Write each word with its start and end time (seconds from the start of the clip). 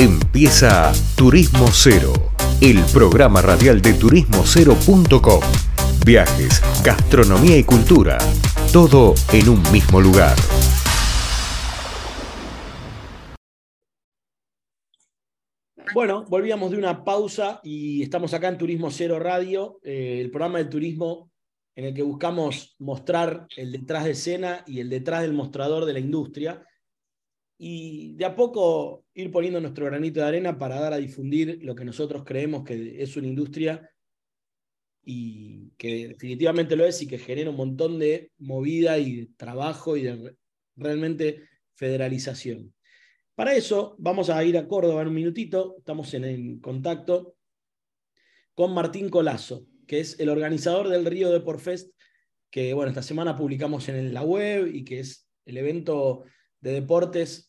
Empieza 0.00 0.92
Turismo 1.16 1.66
Cero, 1.72 2.12
el 2.60 2.78
programa 2.92 3.42
radial 3.42 3.82
de 3.82 3.94
turismocero.com. 3.94 5.40
Viajes, 6.06 6.62
gastronomía 6.84 7.56
y 7.58 7.64
cultura, 7.64 8.16
todo 8.72 9.14
en 9.32 9.48
un 9.48 9.60
mismo 9.72 10.00
lugar. 10.00 10.36
Bueno, 15.92 16.24
volvíamos 16.28 16.70
de 16.70 16.78
una 16.78 17.02
pausa 17.02 17.58
y 17.64 18.00
estamos 18.04 18.32
acá 18.34 18.46
en 18.46 18.58
Turismo 18.58 18.92
Cero 18.92 19.18
Radio, 19.18 19.80
eh, 19.82 20.20
el 20.20 20.30
programa 20.30 20.58
del 20.58 20.68
turismo 20.68 21.32
en 21.74 21.86
el 21.86 21.94
que 21.94 22.02
buscamos 22.02 22.76
mostrar 22.78 23.48
el 23.56 23.72
detrás 23.72 24.04
de 24.04 24.12
escena 24.12 24.62
y 24.64 24.78
el 24.78 24.90
detrás 24.90 25.22
del 25.22 25.32
mostrador 25.32 25.86
de 25.86 25.94
la 25.94 25.98
industria 25.98 26.62
y 27.58 28.14
de 28.14 28.24
a 28.24 28.36
poco 28.36 29.04
ir 29.14 29.32
poniendo 29.32 29.60
nuestro 29.60 29.86
granito 29.86 30.20
de 30.20 30.26
arena 30.26 30.56
para 30.56 30.80
dar 30.80 30.92
a 30.92 30.98
difundir 30.98 31.58
lo 31.62 31.74
que 31.74 31.84
nosotros 31.84 32.22
creemos 32.24 32.62
que 32.62 33.02
es 33.02 33.16
una 33.16 33.26
industria 33.26 33.90
y 35.04 35.70
que 35.76 36.08
definitivamente 36.08 36.76
lo 36.76 36.86
es 36.86 37.02
y 37.02 37.08
que 37.08 37.18
genera 37.18 37.50
un 37.50 37.56
montón 37.56 37.98
de 37.98 38.30
movida 38.38 38.98
y 38.98 39.26
trabajo 39.36 39.96
y 39.96 40.02
de 40.02 40.36
realmente 40.76 41.48
federalización. 41.74 42.72
Para 43.34 43.54
eso 43.54 43.96
vamos 43.98 44.30
a 44.30 44.42
ir 44.44 44.56
a 44.56 44.68
Córdoba 44.68 45.02
en 45.02 45.08
un 45.08 45.14
minutito, 45.14 45.76
estamos 45.78 46.14
en, 46.14 46.24
en 46.24 46.60
contacto 46.60 47.36
con 48.54 48.72
Martín 48.72 49.08
Colazo, 49.08 49.66
que 49.86 50.00
es 50.00 50.20
el 50.20 50.28
organizador 50.28 50.88
del 50.88 51.06
Río 51.06 51.30
de 51.30 51.40
Porfest, 51.40 51.92
que 52.50 52.72
bueno, 52.72 52.90
esta 52.90 53.02
semana 53.02 53.36
publicamos 53.36 53.88
en 53.88 54.14
la 54.14 54.22
web 54.22 54.68
y 54.72 54.84
que 54.84 55.00
es 55.00 55.28
el 55.44 55.56
evento 55.56 56.24
de 56.60 56.72
deportes 56.72 57.47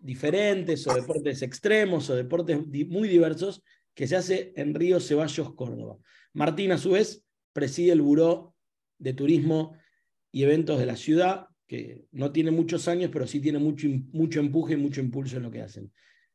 diferentes 0.00 0.86
o 0.86 0.94
deportes 0.94 1.42
extremos 1.42 2.08
o 2.10 2.14
deportes 2.14 2.58
muy 2.66 3.08
diversos 3.08 3.62
que 3.94 4.06
se 4.06 4.16
hace 4.16 4.52
en 4.56 4.74
Río 4.74 5.00
Ceballos, 5.00 5.54
Córdoba. 5.54 5.98
Martín, 6.32 6.72
a 6.72 6.78
su 6.78 6.90
vez, 6.90 7.24
preside 7.52 7.92
el 7.92 8.02
Buró 8.02 8.54
de 8.98 9.14
Turismo 9.14 9.76
y 10.30 10.42
Eventos 10.42 10.78
de 10.78 10.86
la 10.86 10.96
ciudad, 10.96 11.46
que 11.66 12.04
no 12.12 12.30
tiene 12.30 12.50
muchos 12.50 12.88
años, 12.88 13.10
pero 13.12 13.26
sí 13.26 13.40
tiene 13.40 13.58
mucho, 13.58 13.88
mucho 14.12 14.40
empuje 14.40 14.74
y 14.74 14.76
mucho 14.76 15.00
impulso 15.00 15.38
en 15.38 15.44
lo 15.44 15.50
que 15.50 15.62
hacen. 15.62 15.92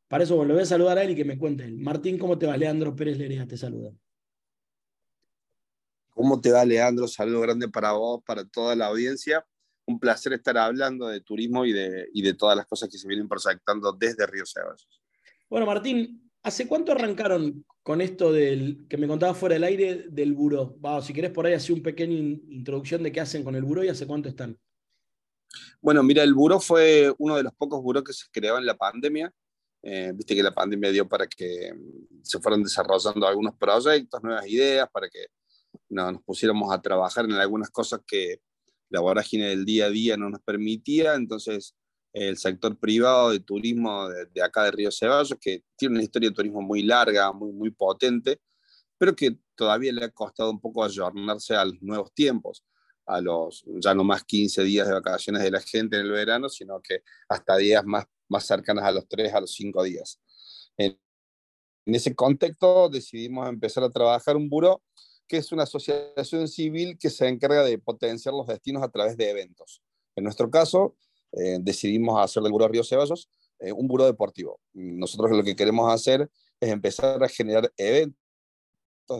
Para 0.07 0.23
eso, 0.23 0.35
bueno, 0.35 0.49
lo 0.49 0.53
voy 0.55 0.63
a 0.63 0.65
saludar 0.65 0.97
a 0.97 1.03
él 1.03 1.11
y 1.11 1.15
que 1.15 1.23
me 1.23 1.37
cuente 1.37 1.63
él. 1.63 1.77
Martín, 1.77 2.17
¿cómo 2.17 2.37
te 2.37 2.47
va? 2.47 2.57
Leandro 2.57 2.95
Pérez 2.95 3.17
Lerea 3.17 3.47
te 3.47 3.55
saluda. 3.55 3.93
¿Cómo 6.09 6.41
te 6.41 6.51
va, 6.51 6.65
Leandro? 6.65 7.07
Saludo 7.07 7.41
grande 7.41 7.69
para 7.69 7.93
vos, 7.93 8.21
para 8.25 8.43
toda 8.43 8.75
la 8.75 8.87
audiencia 8.87 9.45
un 9.91 9.99
placer 9.99 10.33
estar 10.33 10.57
hablando 10.57 11.07
de 11.07 11.21
turismo 11.21 11.65
y 11.65 11.73
de, 11.73 12.07
de 12.13 12.33
todas 12.33 12.57
las 12.57 12.65
cosas 12.65 12.89
que 12.89 12.97
se 12.97 13.07
vienen 13.07 13.27
proyectando 13.27 13.91
desde 13.93 14.25
Río 14.25 14.45
Ceballos. 14.45 15.01
Bueno, 15.49 15.65
Martín, 15.65 16.31
¿hace 16.43 16.67
cuánto 16.67 16.91
arrancaron 16.91 17.65
con 17.83 18.01
esto 18.01 18.31
del 18.31 18.85
que 18.87 18.97
me 18.97 19.07
contaba 19.07 19.33
fuera 19.33 19.55
del 19.55 19.63
aire 19.63 20.05
del 20.09 20.33
buró? 20.33 20.77
si 21.01 21.13
querés 21.13 21.31
por 21.31 21.45
ahí 21.45 21.53
hacer 21.53 21.73
una 21.73 21.83
pequeña 21.83 22.13
introducción 22.13 23.03
de 23.03 23.11
qué 23.11 23.21
hacen 23.21 23.43
con 23.43 23.55
el 23.55 23.63
buró 23.63 23.83
y 23.83 23.89
hace 23.89 24.07
cuánto 24.07 24.29
están. 24.29 24.57
Bueno, 25.81 26.03
mira, 26.03 26.23
el 26.23 26.33
buró 26.33 26.59
fue 26.59 27.13
uno 27.17 27.35
de 27.35 27.43
los 27.43 27.53
pocos 27.53 27.81
buró 27.81 28.03
que 28.03 28.13
se 28.13 28.25
creó 28.31 28.57
en 28.57 28.65
la 28.65 28.77
pandemia. 28.77 29.33
Eh, 29.83 30.11
viste 30.13 30.35
que 30.35 30.43
la 30.43 30.53
pandemia 30.53 30.91
dio 30.91 31.07
para 31.09 31.27
que 31.27 31.73
mm, 31.73 32.21
se 32.23 32.39
fueran 32.39 32.63
desarrollando 32.63 33.27
algunos 33.27 33.55
proyectos, 33.55 34.21
nuevas 34.23 34.47
ideas, 34.47 34.87
para 34.91 35.09
que 35.09 35.25
nos 35.89 36.21
pusiéramos 36.23 36.71
a 36.71 36.81
trabajar 36.81 37.25
en 37.25 37.33
algunas 37.33 37.69
cosas 37.71 37.99
que, 38.05 38.41
la 38.91 38.99
vorágine 38.99 39.47
del 39.47 39.65
día 39.65 39.85
a 39.85 39.89
día 39.89 40.17
no 40.17 40.29
nos 40.29 40.41
permitía, 40.41 41.15
entonces 41.15 41.75
el 42.13 42.37
sector 42.37 42.77
privado 42.77 43.31
de 43.31 43.39
turismo 43.39 44.09
de, 44.09 44.43
acá 44.43 44.65
de 44.65 44.71
Río 44.71 44.91
Ceballos, 44.91 45.37
que 45.39 45.63
tiene 45.77 45.95
una 45.95 46.03
historia 46.03 46.29
de 46.29 46.35
turismo 46.35 46.61
muy 46.61 46.83
larga, 46.83 47.31
muy, 47.31 47.53
muy 47.53 47.71
potente, 47.71 48.41
pero 48.97 49.15
que 49.15 49.37
todavía 49.55 49.93
le 49.93 50.05
ha 50.05 50.09
costado 50.11 50.51
un 50.51 50.59
poco 50.59 50.83
ayornarse 50.83 51.55
a 51.55 51.63
los 51.63 51.81
nuevos 51.81 52.13
tiempos, 52.13 52.65
a 53.05 53.21
los 53.21 53.63
ya 53.79 53.95
no 53.95 54.03
más 54.03 54.25
15 54.25 54.61
días 54.63 54.87
de 54.87 54.93
vacaciones 54.93 55.41
de 55.41 55.51
la 55.51 55.61
gente 55.61 55.97
en 55.97 56.05
el 56.05 56.11
verano, 56.11 56.49
sino 56.49 56.81
que 56.81 57.01
hasta 57.29 57.55
días 57.57 57.85
más, 57.85 58.05
más 58.27 58.45
cercanos 58.45 58.83
a 58.83 58.91
los 58.91 59.07
3, 59.07 59.33
a 59.33 59.41
los 59.41 59.53
5 59.53 59.83
días. 59.83 60.19
En, 60.75 60.99
en 61.85 61.95
ese 61.95 62.13
contexto 62.13 62.89
decidimos 62.89 63.47
empezar 63.47 63.85
a 63.85 63.89
trabajar 63.89 64.35
un 64.35 64.49
buró 64.49 64.83
que 65.31 65.37
es 65.37 65.53
una 65.53 65.63
asociación 65.63 66.45
civil 66.49 66.97
que 66.99 67.09
se 67.09 67.25
encarga 67.25 67.63
de 67.63 67.77
potenciar 67.77 68.35
los 68.35 68.47
destinos 68.47 68.83
a 68.83 68.89
través 68.89 69.15
de 69.15 69.29
eventos. 69.29 69.81
En 70.13 70.25
nuestro 70.25 70.51
caso, 70.51 70.97
eh, 71.31 71.57
decidimos 71.61 72.21
hacer 72.21 72.43
del 72.43 72.51
Buró 72.51 72.67
Río 72.67 72.83
Ceballos 72.83 73.29
eh, 73.59 73.71
un 73.71 73.87
buró 73.87 74.03
deportivo. 74.03 74.59
Nosotros 74.73 75.31
lo 75.31 75.41
que 75.41 75.55
queremos 75.55 75.89
hacer 75.89 76.29
es 76.59 76.69
empezar 76.69 77.23
a 77.23 77.29
generar 77.29 77.71
eventos 77.77 78.17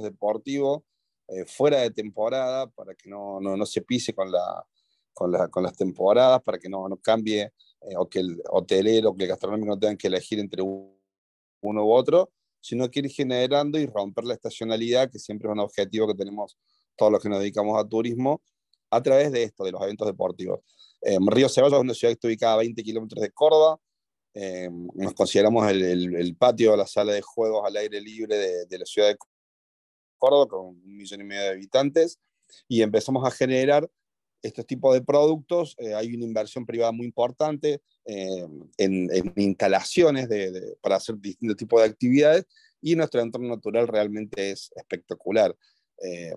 deportivos 0.03 0.81
eh, 1.29 1.45
fuera 1.45 1.79
de 1.79 1.91
temporada 1.91 2.67
para 2.67 2.93
que 2.93 3.09
no, 3.09 3.39
no, 3.39 3.55
no 3.55 3.66
se 3.66 3.81
pise 3.81 4.13
con, 4.13 4.29
la, 4.29 4.67
con, 5.13 5.31
la, 5.31 5.47
con, 5.47 5.63
las 5.63 5.78
temporadas, 5.78 6.41
para 6.41 6.59
que 6.59 6.67
no, 6.67 6.89
no 6.89 6.97
cambie 6.97 7.53
o 7.95 8.09
que 8.09 8.19
el 8.19 8.41
hotelero, 8.49 9.16
que 9.16 9.23
el 9.23 9.29
gastronómico 9.29 9.69
no 9.69 9.79
tengan 9.79 9.95
que 9.95 10.07
elegir 10.07 10.39
entre 10.39 10.61
uno 10.61 11.85
u 11.85 11.93
otro, 11.93 12.33
sino 12.61 12.89
que 12.89 12.99
ir 13.01 13.09
generando 13.09 13.79
y 13.79 13.85
romper 13.88 14.23
la 14.23 14.35
estacionalidad, 14.35 15.11
que 15.11 15.19
siempre 15.19 15.49
es 15.49 15.51
un 15.51 15.59
objetivo 15.59 16.07
que 16.07 16.13
tenemos 16.13 16.57
todos 16.95 17.11
los 17.11 17.22
que 17.22 17.29
nos 17.29 17.39
dedicamos 17.39 17.77
a 17.79 17.88
turismo, 17.88 18.41
a 18.91 19.01
través 19.01 19.31
de 19.31 19.44
esto, 19.44 19.63
de 19.63 19.72
los 19.72 19.81
eventos 19.81 20.07
deportivos. 20.07 20.59
Eh, 21.01 21.17
Río 21.27 21.49
Ceballos 21.49 21.77
es 21.77 21.81
una 21.81 21.94
ciudad 21.94 22.11
que 22.11 22.16
está 22.16 22.27
ubicada 22.27 22.53
a 22.53 22.57
20 22.57 22.83
kilómetros 22.83 23.22
de 23.22 23.31
Córdoba. 23.31 23.79
Eh, 24.33 24.69
nos 24.94 25.13
consideramos 25.13 25.69
el, 25.69 26.16
el, 26.16 26.35
patio, 26.35 26.75
la 26.77 26.88
sala 26.88 27.13
de 27.13 27.22
juegos 27.22 27.66
al 27.66 27.75
aire 27.75 27.99
libre 27.99 28.38
de, 28.38 28.66
de, 28.66 28.78
la 28.78 28.85
ciudad 28.85 29.09
de 29.09 29.17
Córdoba, 30.17 30.47
con 30.47 30.67
un 30.67 30.81
millón 30.85 31.22
y 31.22 31.23
medio 31.23 31.41
de 31.41 31.49
habitantes, 31.49 32.19
y 32.67 32.81
empezamos 32.81 33.25
a 33.25 33.31
generar 33.31 33.89
estos 34.41 34.66
tipos 34.66 34.94
de 34.94 35.02
productos. 35.02 35.75
Eh, 35.78 35.94
hay 35.94 36.13
una 36.16 36.25
inversión 36.25 36.66
privada 36.66 36.91
muy 36.91 37.06
importante. 37.06 37.81
Eh, 38.06 38.47
en, 38.78 39.09
instalaciones 39.35 40.28
para 40.81 40.96
hacer 40.96 41.16
distintos 41.19 41.57
tipos 41.57 41.81
de 41.81 41.88
actividades 41.88 42.46
y 42.81 42.96
nuestro 42.96 43.22
entorno 43.22 43.50
natural 43.50 43.88
realmente 43.88 44.52
es 44.52 44.72
espectacular. 44.75 45.56
Eh, 46.03 46.34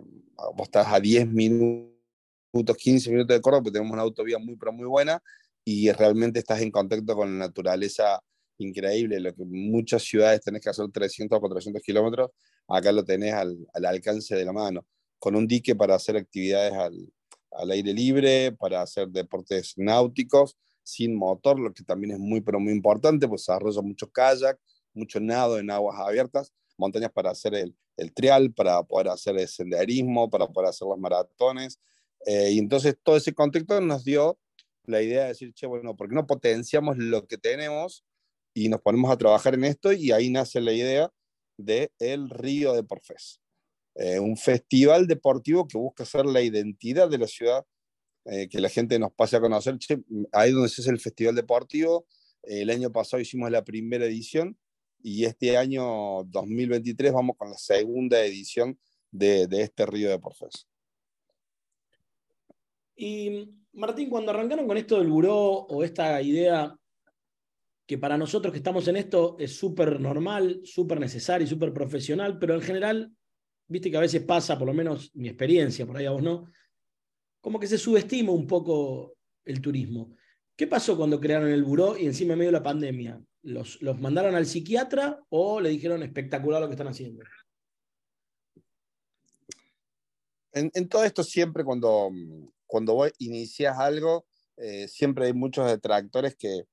vos 0.54 0.64
estás 0.64 0.86
a 0.88 1.00
10 1.00 1.26
minutos, 1.28 2.76
15 2.76 3.10
minutos 3.10 3.34
de 3.34 3.40
Córdoba, 3.40 3.62
porque 3.62 3.78
tenemos 3.78 3.92
una 3.92 4.02
autovía 4.02 4.38
muy, 4.38 4.56
muy 4.72 4.86
buena 4.86 5.22
y 5.64 5.90
realmente 5.92 6.40
estás 6.40 6.60
en 6.60 6.70
contacto 6.70 7.16
con 7.16 7.38
la 7.38 7.46
naturaleza 7.46 8.22
increíble. 8.58 9.20
Lo 9.20 9.34
que 9.34 9.44
muchas 9.44 10.02
ciudades 10.02 10.42
tenés 10.42 10.60
que 10.60 10.70
hacer 10.70 10.86
300 10.92 11.36
o 11.36 11.40
400 11.40 11.82
kilómetros, 11.82 12.30
acá 12.68 12.92
lo 12.92 13.04
tenés 13.04 13.32
al, 13.32 13.56
al, 13.72 13.86
alcance 13.86 14.36
de 14.36 14.44
la 14.44 14.52
mano, 14.52 14.86
con 15.18 15.34
un 15.34 15.46
dique 15.46 15.74
para 15.74 15.94
hacer 15.94 16.16
actividades 16.18 16.74
al, 16.74 17.08
al 17.54 17.70
aire 17.70 17.92
libre, 17.92 18.52
para 18.52 18.82
hacer 18.82 19.08
deportes 19.08 19.74
náuticos 19.76 20.56
sin 20.82 21.16
motor, 21.16 21.58
lo 21.58 21.72
que 21.72 21.82
también 21.82 22.12
es 22.12 22.18
muy, 22.18 22.40
pero 22.40 22.60
muy 22.60 22.72
importante, 22.72 23.26
pues 23.26 23.42
desarrolla 23.42 23.80
mucho 23.80 24.10
kayak, 24.10 24.58
mucho 24.92 25.18
nado 25.18 25.58
en 25.58 25.70
aguas 25.70 25.98
abiertas, 25.98 26.52
montañas 26.76 27.10
para 27.10 27.30
hacer 27.30 27.54
el, 27.54 27.74
el 27.96 28.12
trial, 28.12 28.52
para 28.52 28.82
poder 28.82 29.08
hacer 29.08 29.38
el 29.38 29.48
senderismo, 29.48 30.28
para 30.28 30.46
poder 30.46 30.70
hacer 30.70 30.86
los 30.86 30.98
maratones. 30.98 31.80
Eh, 32.26 32.52
y 32.52 32.58
entonces 32.58 32.96
todo 33.02 33.16
ese 33.16 33.32
contexto 33.32 33.80
nos 33.80 34.04
dio 34.04 34.38
la 34.86 35.02
idea 35.02 35.22
de 35.22 35.28
decir, 35.28 35.52
che, 35.54 35.66
bueno, 35.66 35.96
¿por 35.96 36.08
qué 36.08 36.14
no 36.14 36.26
potenciamos 36.26 36.96
lo 36.98 37.26
que 37.26 37.38
tenemos 37.38 38.04
y 38.54 38.68
nos 38.68 38.80
ponemos 38.80 39.10
a 39.10 39.16
trabajar 39.16 39.54
en 39.54 39.64
esto? 39.64 39.92
Y 39.92 40.12
ahí 40.12 40.30
nace 40.30 40.60
la 40.60 40.72
idea 40.72 41.10
de 41.56 41.92
el 41.98 42.30
Río 42.30 42.72
de 42.74 42.82
Porfés, 42.82 43.40
eh, 43.94 44.18
un 44.18 44.36
festival 44.36 45.06
deportivo 45.06 45.66
que 45.66 45.78
busca 45.78 46.04
ser 46.04 46.26
la 46.26 46.42
identidad 46.42 47.08
de 47.08 47.18
la 47.18 47.26
ciudad 47.26 47.64
eh, 48.26 48.48
que 48.48 48.58
la 48.58 48.70
gente 48.70 48.98
nos 48.98 49.12
pase 49.12 49.36
a 49.36 49.40
conocer. 49.40 49.76
ahí 50.32 50.50
donde 50.50 50.70
se 50.70 50.80
hace 50.80 50.90
el 50.90 51.00
Festival 51.00 51.34
Deportivo, 51.34 52.06
el 52.42 52.70
año 52.70 52.90
pasado 52.90 53.20
hicimos 53.20 53.50
la 53.50 53.64
primera 53.64 54.06
edición 54.06 54.56
y 55.02 55.26
este 55.26 55.58
año 55.58 56.24
2023 56.24 57.12
vamos 57.12 57.36
con 57.36 57.50
la 57.50 57.58
segunda 57.58 58.24
edición 58.24 58.78
de, 59.10 59.46
este 59.50 59.84
Río 59.84 60.08
de 60.08 60.18
Porfés. 60.18 60.66
Y 62.96 63.50
Martín, 63.74 64.08
cuando 64.08 64.30
arrancaron 64.30 64.66
con 64.66 64.78
esto 64.78 64.98
del 64.98 65.08
buró 65.08 65.36
o 65.36 65.84
esta 65.84 66.22
idea 66.22 66.74
que 67.86 67.98
para 67.98 68.16
nosotros 68.16 68.52
que 68.52 68.58
estamos 68.58 68.88
en 68.88 68.96
esto 68.96 69.36
es 69.38 69.54
súper 69.54 70.00
normal, 70.00 70.62
súper 70.64 70.98
necesario 70.98 71.46
y 71.46 71.50
súper 71.50 71.74
profesional, 71.74 72.38
pero 72.38 72.54
en 72.54 72.62
general, 72.62 73.14
viste 73.66 73.90
que 73.90 73.96
a 73.96 74.00
veces 74.00 74.22
pasa, 74.22 74.58
por 74.58 74.66
lo 74.66 74.74
menos 74.74 75.10
mi 75.14 75.28
experiencia, 75.28 75.86
por 75.86 75.96
ahí 75.96 76.06
a 76.06 76.10
vos 76.10 76.22
no, 76.22 76.50
como 77.40 77.58
que 77.58 77.66
se 77.66 77.78
subestima 77.78 78.32
un 78.32 78.46
poco 78.46 79.16
el 79.44 79.60
turismo. 79.60 80.14
¿Qué 80.56 80.66
pasó 80.66 80.96
cuando 80.96 81.20
crearon 81.20 81.48
el 81.48 81.64
buró 81.64 81.98
y 81.98 82.06
encima 82.06 82.32
en 82.32 82.38
medio 82.38 82.52
de 82.52 82.58
la 82.58 82.62
pandemia? 82.62 83.20
¿Los, 83.42 83.82
los 83.82 84.00
mandaron 84.00 84.34
al 84.34 84.46
psiquiatra 84.46 85.22
o 85.28 85.60
le 85.60 85.68
dijeron 85.68 86.02
espectacular 86.02 86.60
lo 86.60 86.68
que 86.68 86.74
están 86.74 86.88
haciendo? 86.88 87.22
En, 90.52 90.88
todo 90.88 91.04
esto 91.04 91.24
siempre 91.24 91.64
cuando, 91.64 92.10
cuando 92.66 93.06
inicias 93.18 93.76
algo, 93.76 94.24
eh, 94.56 94.86
siempre 94.86 95.26
hay 95.26 95.32
muchos 95.32 95.66
detractores 95.66 96.36
que 96.36 96.66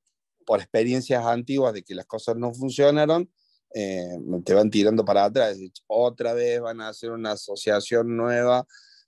por 0.46 0.60
experiencias 0.60 1.26
antiguas 1.26 1.74
de 1.74 1.82
que 1.82 1.96
las 1.96 2.06
cosas 2.06 2.36
no 2.36 2.54
funcionaron, 2.54 3.32
eh, 3.74 4.18
te 4.44 4.54
van 4.54 4.70
tirando 4.70 5.06
para 5.06 5.26
atrás. 5.26 5.58
Otra 5.88 6.34
vez 6.34 6.60
van 6.60 6.82
a 6.82 6.90
hacer 6.90 7.12
una 7.12 7.34
asociación 7.34 8.16
nueva 8.16 8.66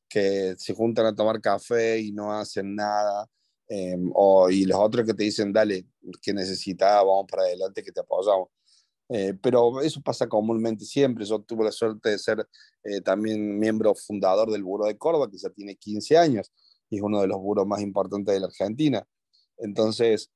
que 0.07 0.55
se 0.57 0.73
juntan 0.73 1.05
a 1.07 1.15
tomar 1.15 1.41
café 1.41 1.99
y 1.99 2.11
no 2.11 2.31
hacen 2.31 2.75
nada. 2.75 3.27
Eh, 3.67 3.97
o, 4.13 4.49
y 4.49 4.65
los 4.65 4.79
otros 4.79 5.05
que 5.05 5.13
te 5.13 5.23
dicen, 5.23 5.51
dale, 5.51 5.85
que 6.21 6.33
necesitas, 6.33 6.97
vamos 6.97 7.25
para 7.29 7.43
adelante, 7.43 7.83
que 7.83 7.91
te 7.91 8.01
apoyamos. 8.01 8.49
Eh, 9.09 9.33
pero 9.41 9.81
eso 9.81 10.01
pasa 10.01 10.27
comúnmente 10.27 10.85
siempre. 10.85 11.25
Yo 11.25 11.39
tuve 11.41 11.65
la 11.65 11.71
suerte 11.71 12.11
de 12.11 12.19
ser 12.19 12.47
también 13.03 13.57
miembro 13.57 13.95
fundador 13.95 14.51
del 14.51 14.63
Buró 14.63 14.85
de 14.85 14.97
Córdoba, 14.97 15.29
que 15.29 15.37
ya 15.37 15.49
tiene 15.49 15.75
15 15.75 16.17
años 16.17 16.51
y 16.89 16.97
es 16.97 17.01
uno 17.01 17.21
de 17.21 17.27
los 17.27 17.39
buros 17.39 17.65
más 17.65 17.81
importantes 17.81 18.33
de 18.33 18.39
la 18.39 18.47
Argentina. 18.47 19.07
Entonces, 19.57 20.29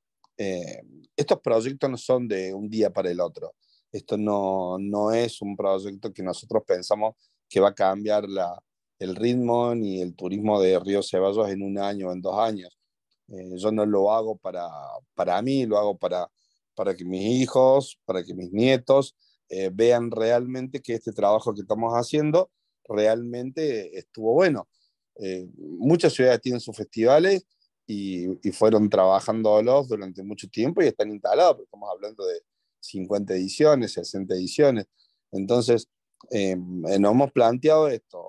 estos 1.16 1.40
proyectos 1.40 1.90
no 1.90 1.96
son 1.98 2.26
de 2.26 2.54
un 2.54 2.68
día 2.70 2.90
para 2.90 3.10
el 3.10 3.20
otro. 3.20 3.54
Esto 3.92 4.16
no, 4.16 4.78
no 4.78 5.12
es 5.12 5.40
un 5.42 5.56
proyecto 5.56 6.12
que 6.12 6.22
nosotros 6.22 6.62
pensamos 6.66 7.14
que 7.48 7.60
va 7.60 7.68
a 7.68 7.74
cambiar 7.74 8.28
la, 8.28 8.62
el 8.98 9.16
ritmo 9.16 9.74
ni 9.74 10.00
el 10.00 10.14
turismo 10.14 10.60
de 10.60 10.78
Río 10.78 11.02
Ceballos 11.02 11.48
en 11.48 11.62
un 11.62 11.78
año 11.78 12.08
o 12.08 12.12
en 12.12 12.20
dos 12.20 12.38
años. 12.38 12.76
Eh, 13.28 13.56
yo 13.56 13.72
no 13.72 13.86
lo 13.86 14.12
hago 14.12 14.36
para, 14.36 14.68
para 15.14 15.40
mí, 15.42 15.66
lo 15.66 15.78
hago 15.78 15.96
para, 15.96 16.28
para 16.74 16.94
que 16.94 17.04
mis 17.04 17.22
hijos, 17.22 17.98
para 18.04 18.24
que 18.24 18.34
mis 18.34 18.52
nietos 18.52 19.16
eh, 19.48 19.70
vean 19.72 20.10
realmente 20.10 20.80
que 20.80 20.94
este 20.94 21.12
trabajo 21.12 21.54
que 21.54 21.62
estamos 21.62 21.92
haciendo 21.94 22.50
realmente 22.84 23.98
estuvo 23.98 24.34
bueno. 24.34 24.68
Eh, 25.16 25.48
muchas 25.56 26.12
ciudades 26.12 26.40
tienen 26.40 26.60
sus 26.60 26.76
festivales 26.76 27.46
y, 27.86 28.26
y 28.46 28.52
fueron 28.52 28.88
trabajándolos 28.90 29.88
durante 29.88 30.22
mucho 30.22 30.48
tiempo 30.48 30.82
y 30.82 30.86
están 30.86 31.10
instalados, 31.10 31.56
porque 31.56 31.64
estamos 31.64 31.90
hablando 31.90 32.24
de 32.26 32.40
50 32.80 33.34
ediciones, 33.34 33.92
60 33.92 34.34
ediciones. 34.34 34.86
Entonces, 35.32 35.88
eh, 36.30 36.56
nos 36.56 37.12
hemos 37.12 37.32
planteado 37.32 37.88
esto, 37.88 38.24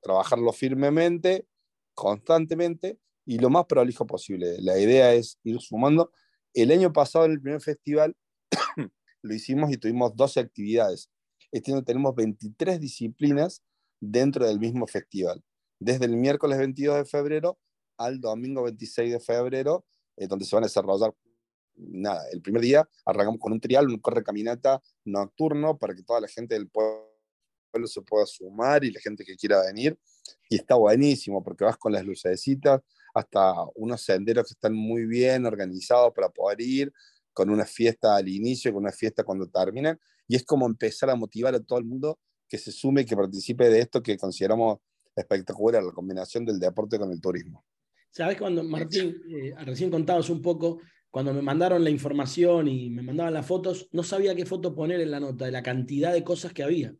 trabajarlo 0.00 0.52
firmemente, 0.52 1.46
constantemente 1.94 2.98
y 3.24 3.38
lo 3.38 3.50
más 3.50 3.66
prolijo 3.66 4.06
posible. 4.06 4.56
La 4.60 4.78
idea 4.78 5.14
es 5.14 5.38
ir 5.44 5.60
sumando. 5.60 6.10
El 6.54 6.70
año 6.70 6.92
pasado 6.92 7.24
en 7.24 7.32
el 7.32 7.40
primer 7.40 7.60
festival 7.60 8.16
lo 9.22 9.34
hicimos 9.34 9.70
y 9.70 9.76
tuvimos 9.76 10.14
12 10.16 10.40
actividades. 10.40 11.10
Este 11.50 11.72
año 11.72 11.84
tenemos 11.84 12.14
23 12.14 12.80
disciplinas 12.80 13.62
dentro 14.00 14.46
del 14.46 14.58
mismo 14.58 14.86
festival, 14.86 15.42
desde 15.78 16.06
el 16.06 16.16
miércoles 16.16 16.58
22 16.58 16.96
de 16.98 17.04
febrero 17.04 17.58
al 17.98 18.20
domingo 18.20 18.64
26 18.64 19.12
de 19.12 19.20
febrero, 19.20 19.84
eh, 20.16 20.26
donde 20.26 20.44
se 20.44 20.56
van 20.56 20.64
a 20.64 20.66
desarrollar 20.66 21.14
nada, 21.76 22.22
el 22.32 22.42
primer 22.42 22.62
día 22.62 22.88
arrancamos 23.04 23.40
con 23.40 23.52
un 23.52 23.60
trial, 23.60 23.88
un 23.88 23.98
corre 23.98 24.22
caminata 24.22 24.80
nocturno 25.04 25.78
para 25.78 25.94
que 25.94 26.02
toda 26.02 26.20
la 26.20 26.28
gente 26.28 26.54
del 26.54 26.68
pueblo 26.68 27.06
se 27.86 28.02
pueda 28.02 28.26
sumar 28.26 28.84
y 28.84 28.90
la 28.90 29.00
gente 29.00 29.24
que 29.24 29.36
quiera 29.36 29.62
venir. 29.62 29.98
Y 30.48 30.56
está 30.56 30.74
buenísimo 30.74 31.42
porque 31.42 31.64
vas 31.64 31.76
con 31.76 31.92
las 31.92 32.04
lucecitas 32.04 32.80
hasta 33.14 33.54
unos 33.74 34.02
senderos 34.02 34.46
que 34.46 34.52
están 34.52 34.74
muy 34.74 35.06
bien 35.06 35.46
organizados 35.46 36.12
para 36.14 36.28
poder 36.28 36.60
ir, 36.60 36.92
con 37.32 37.48
una 37.50 37.64
fiesta 37.64 38.16
al 38.16 38.28
inicio, 38.28 38.72
con 38.72 38.82
una 38.82 38.92
fiesta 38.92 39.24
cuando 39.24 39.46
terminan. 39.48 39.98
Y 40.28 40.36
es 40.36 40.44
como 40.44 40.66
empezar 40.66 41.10
a 41.10 41.16
motivar 41.16 41.54
a 41.54 41.60
todo 41.60 41.78
el 41.78 41.84
mundo 41.84 42.18
que 42.48 42.58
se 42.58 42.70
sume, 42.70 43.06
que 43.06 43.16
participe 43.16 43.68
de 43.68 43.80
esto 43.80 44.02
que 44.02 44.16
consideramos 44.18 44.78
espectacular, 45.16 45.82
la 45.82 45.92
combinación 45.92 46.44
del 46.44 46.58
deporte 46.58 46.98
con 46.98 47.10
el 47.10 47.20
turismo. 47.20 47.64
Sabes 48.10 48.36
cuando, 48.36 48.62
Martín, 48.62 49.16
eh, 49.30 49.54
recién 49.64 49.90
contabas 49.90 50.28
un 50.28 50.42
poco 50.42 50.80
cuando 51.12 51.34
me 51.34 51.42
mandaron 51.42 51.84
la 51.84 51.90
información 51.90 52.68
y 52.68 52.88
me 52.88 53.02
mandaban 53.02 53.34
las 53.34 53.46
fotos, 53.46 53.86
no 53.92 54.02
sabía 54.02 54.34
qué 54.34 54.46
foto 54.46 54.74
poner 54.74 54.98
en 54.98 55.10
la 55.10 55.20
nota, 55.20 55.44
de 55.44 55.52
la 55.52 55.62
cantidad 55.62 56.10
de 56.10 56.24
cosas 56.24 56.54
que 56.54 56.62
había. 56.62 56.94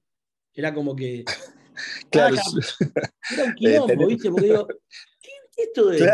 Era 0.52 0.74
como 0.74 0.94
que. 0.94 1.24
claro. 2.10 2.36
Era 3.30 3.44
un 3.44 3.50
eh, 3.52 3.54
quilombo, 3.56 4.06
¿viste? 4.06 4.30
Porque 4.30 4.46
digo, 4.46 4.66
¿qué, 4.66 5.30
es 5.56 5.66
esto 5.66 5.86
de 5.86 6.12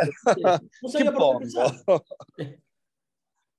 No 0.80 0.88
sabía 0.88 1.12
por 1.12 1.42
qué 2.36 2.60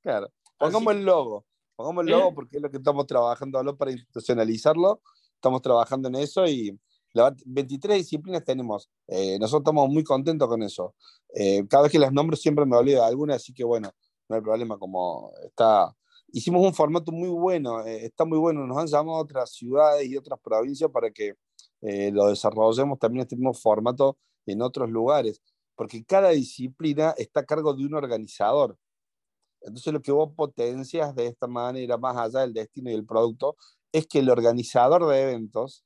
Claro. 0.02 0.32
Pongamos 0.58 0.94
el 0.94 1.04
logo. 1.04 1.46
Pongamos 1.76 2.06
el 2.06 2.12
logo 2.12 2.30
¿Eh? 2.30 2.34
porque 2.34 2.58
es 2.58 2.64
lo 2.64 2.72
que 2.72 2.78
estamos 2.78 3.06
trabajando 3.08 3.76
para 3.76 3.92
institucionalizarlo. 3.92 5.02
Estamos 5.36 5.62
trabajando 5.62 6.08
en 6.08 6.16
eso 6.16 6.48
y 6.48 6.80
la 7.12 7.36
23 7.46 7.98
disciplinas 7.98 8.46
tenemos. 8.46 8.90
Eh, 9.06 9.38
nosotros 9.38 9.64
estamos 9.64 9.90
muy 9.90 10.06
contentos 10.06 10.48
con 10.48 10.64
eso. 10.64 10.96
cada 11.68 11.84
vez 11.84 11.92
que 11.92 12.00
las 12.00 12.14
nombro 12.14 12.38
siempre 12.38 12.66
me 12.66 12.78
olvido 12.78 13.02
de 13.02 13.08
alguna, 13.08 13.36
así 13.36 13.54
que 13.54 13.66
bueno, 13.66 13.92
no 14.30 14.36
hay 14.36 14.42
problema, 14.42 14.78
como 14.78 15.32
está, 15.44 15.96
hicimos 16.32 16.66
un 16.66 16.74
formato 16.74 17.12
muy 17.12 17.30
bueno, 17.30 17.86
eh, 17.86 18.06
está 18.06 18.26
muy 18.26 18.38
bueno, 18.38 18.66
nos 18.66 18.78
han 18.78 18.88
llamado 18.88 19.18
a 19.18 19.22
otras 19.22 19.52
ciudades 19.52 20.08
y 20.08 20.16
otras 20.16 20.40
provincias 20.40 20.90
para 20.92 21.10
que 21.12 21.34
eh, 21.82 22.12
lo 22.12 22.28
desarrollemos 22.28 23.00
también 23.00 23.24
este 23.24 23.36
mismo 23.36 23.54
formato 23.54 24.18
en 24.46 24.62
otros 24.62 24.90
lugares, 24.90 25.42
porque 25.76 26.04
cada 26.06 26.30
disciplina 26.30 27.14
está 27.18 27.42
a 27.42 27.46
cargo 27.46 27.74
de 27.74 27.86
un 27.86 27.96
organizador. 27.96 28.78
Entonces 29.62 29.92
lo 29.92 30.02
que 30.02 30.12
vos 30.12 30.32
potencias 30.36 31.16
de 31.16 31.28
esta 31.28 31.48
manera, 31.48 31.98
más 31.98 32.16
allá 32.18 32.42
del 32.42 32.54
destino 32.54 32.92
y 32.92 32.94
el 32.94 33.06
producto, 33.06 33.58
es 33.92 34.08
que 34.08 34.20
el 34.20 34.30
organizador 34.30 35.08
de 35.08 35.22
eventos 35.24 35.84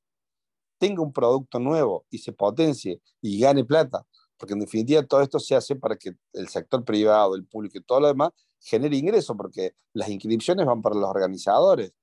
tenga 0.77 1.01
un 1.01 1.13
producto 1.13 1.59
nuevo 1.59 2.05
y 2.09 2.19
se 2.19 2.33
potencie 2.33 3.01
y 3.21 3.39
gane 3.39 3.63
plata 3.63 4.05
porque 4.43 4.55
en 4.55 4.59
definitiva 4.59 5.01
todo 5.03 5.21
esto 5.21 5.39
se 5.39 5.55
hace 5.55 5.73
para 5.77 5.95
que 5.95 6.17
el 6.33 6.49
sector 6.49 6.83
privado, 6.83 7.33
el 7.33 7.45
público 7.45 7.77
y 7.77 7.81
todo 7.81 8.01
lo 8.01 8.07
demás 8.07 8.31
genere 8.59 8.97
ingreso, 8.97 9.37
porque 9.37 9.71
las 9.93 10.09
inscripciones 10.09 10.65
van 10.65 10.81
para 10.81 10.97
los 10.97 11.09
organizadores 11.09 11.93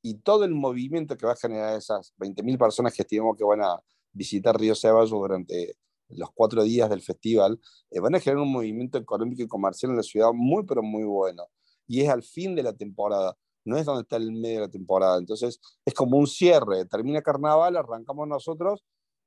y 0.00 0.14
todo 0.14 0.44
el 0.44 0.54
movimiento 0.54 1.18
que 1.18 1.26
va 1.26 1.32
a 1.32 1.36
generar 1.36 1.76
esas 1.76 2.14
20.000 2.16 2.56
personas 2.56 2.94
que 2.94 3.02
estimamos 3.02 3.36
que 3.36 3.44
van 3.44 3.60
a 3.60 3.78
visitar 4.10 4.58
Río 4.58 4.74
Ceballos 4.74 5.10
durante 5.10 5.76
los 6.08 6.30
cuatro 6.32 6.62
días 6.62 6.88
del 6.88 7.02
festival, 7.02 7.60
eh, 7.90 8.00
van 8.00 8.14
a 8.14 8.20
generar 8.20 8.42
un 8.42 8.52
movimiento 8.52 8.96
económico 8.96 9.42
y 9.42 9.46
comercial 9.46 9.90
en 9.90 9.98
la 9.98 10.02
ciudad 10.02 10.30
muy, 10.32 10.64
pero 10.64 10.82
muy 10.82 11.04
bueno. 11.04 11.44
Y 11.86 12.00
es 12.00 12.08
al 12.08 12.22
fin 12.22 12.54
de 12.54 12.62
la 12.62 12.72
temporada, 12.72 13.36
no 13.66 13.76
es 13.76 13.84
donde 13.84 14.00
está 14.00 14.16
el 14.16 14.32
medio 14.32 14.60
de 14.60 14.66
la 14.66 14.72
temporada. 14.72 15.18
Entonces, 15.18 15.60
es 15.84 15.92
como 15.92 16.16
un 16.16 16.26
cierre. 16.26 16.86
Termina 16.86 17.20
carnaval, 17.20 17.76
arrancamos 17.76 18.26
nosotros 18.26 18.82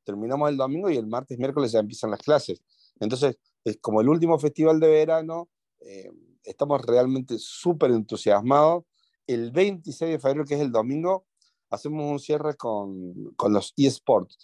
terminamos 0.06 0.50
el 0.50 0.58
domingo 0.58 0.90
y 0.90 0.98
el 0.98 1.08
martes, 1.08 1.38
miércoles 1.38 1.72
ya 1.72 1.80
empiezan 1.80 2.12
las 2.12 2.22
clases. 2.22 2.62
Entonces, 3.00 3.38
es 3.64 3.78
como 3.82 4.02
el 4.02 4.10
último 4.10 4.40
festival 4.40 4.80
de 4.80 4.88
verano, 4.88 5.50
eh, 5.82 6.10
estamos 6.44 6.82
realmente 6.86 7.38
súper 7.38 7.92
entusiasmados. 7.92 8.84
El 9.28 9.52
26 9.52 10.12
de 10.12 10.20
febrero, 10.20 10.46
que 10.46 10.56
es 10.56 10.62
el 10.62 10.72
domingo, 10.72 11.26
hacemos 11.70 12.10
un 12.10 12.20
cierre 12.20 12.56
con, 12.56 13.34
con 13.36 13.52
los 13.52 13.74
eSports, 13.76 14.38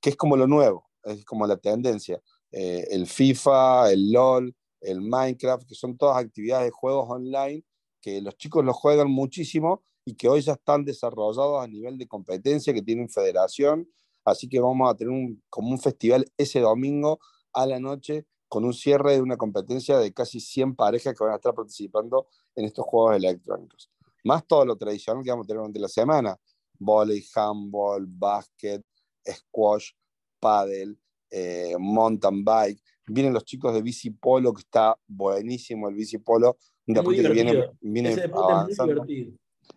que 0.00 0.10
es 0.10 0.16
como 0.16 0.36
lo 0.36 0.46
nuevo, 0.46 0.88
es 1.04 1.24
como 1.24 1.46
la 1.46 1.56
tendencia. 1.56 2.20
Eh, 2.52 2.86
el 2.90 3.06
FIFA, 3.06 3.90
el 3.90 4.12
LOL, 4.12 4.54
el 4.80 5.00
Minecraft, 5.00 5.66
que 5.66 5.74
son 5.74 5.96
todas 5.96 6.22
actividades 6.22 6.66
de 6.66 6.70
juegos 6.70 7.06
online 7.08 7.64
que 8.06 8.20
los 8.20 8.36
chicos 8.36 8.64
los 8.64 8.76
juegan 8.76 9.10
muchísimo 9.10 9.82
y 10.04 10.14
que 10.14 10.28
hoy 10.28 10.40
ya 10.40 10.52
están 10.52 10.84
desarrollados 10.84 11.60
a 11.60 11.66
nivel 11.66 11.98
de 11.98 12.06
competencia, 12.06 12.72
que 12.72 12.80
tienen 12.80 13.08
federación 13.08 13.88
Así 14.26 14.48
que 14.48 14.60
vamos 14.60 14.90
a 14.90 14.94
tener 14.96 15.12
un, 15.12 15.42
como 15.48 15.70
un 15.70 15.78
festival 15.78 16.26
ese 16.36 16.58
domingo 16.60 17.20
a 17.52 17.64
la 17.64 17.78
noche 17.78 18.26
con 18.48 18.64
un 18.64 18.74
cierre 18.74 19.12
de 19.14 19.22
una 19.22 19.36
competencia 19.36 19.98
de 19.98 20.12
casi 20.12 20.40
100 20.40 20.74
parejas 20.74 21.14
que 21.16 21.24
van 21.24 21.32
a 21.32 21.36
estar 21.36 21.54
participando 21.54 22.26
en 22.56 22.64
estos 22.64 22.84
juegos 22.84 23.16
electrónicos. 23.16 23.88
Más 24.24 24.44
todo 24.44 24.64
lo 24.64 24.76
tradicional 24.76 25.22
que 25.22 25.30
vamos 25.30 25.44
a 25.44 25.48
tener 25.48 25.60
durante 25.60 25.78
la 25.78 25.88
semana. 25.88 26.36
Volley, 26.78 27.24
handball, 27.34 28.04
básquet, 28.08 28.84
squash, 29.28 29.92
paddle, 30.40 30.96
eh, 31.30 31.76
mountain 31.78 32.44
bike. 32.44 32.80
Vienen 33.06 33.32
los 33.32 33.44
chicos 33.44 33.72
de 33.72 33.82
bici 33.82 34.10
polo, 34.10 34.52
que 34.52 34.62
está 34.62 34.98
buenísimo 35.06 35.88
el 35.88 35.94
bici 35.94 36.18
polo. 36.18 36.58
Un 36.88 36.94
deporte 36.94 37.22
que 37.22 37.28
viene, 37.28 37.70
viene. 37.80 38.16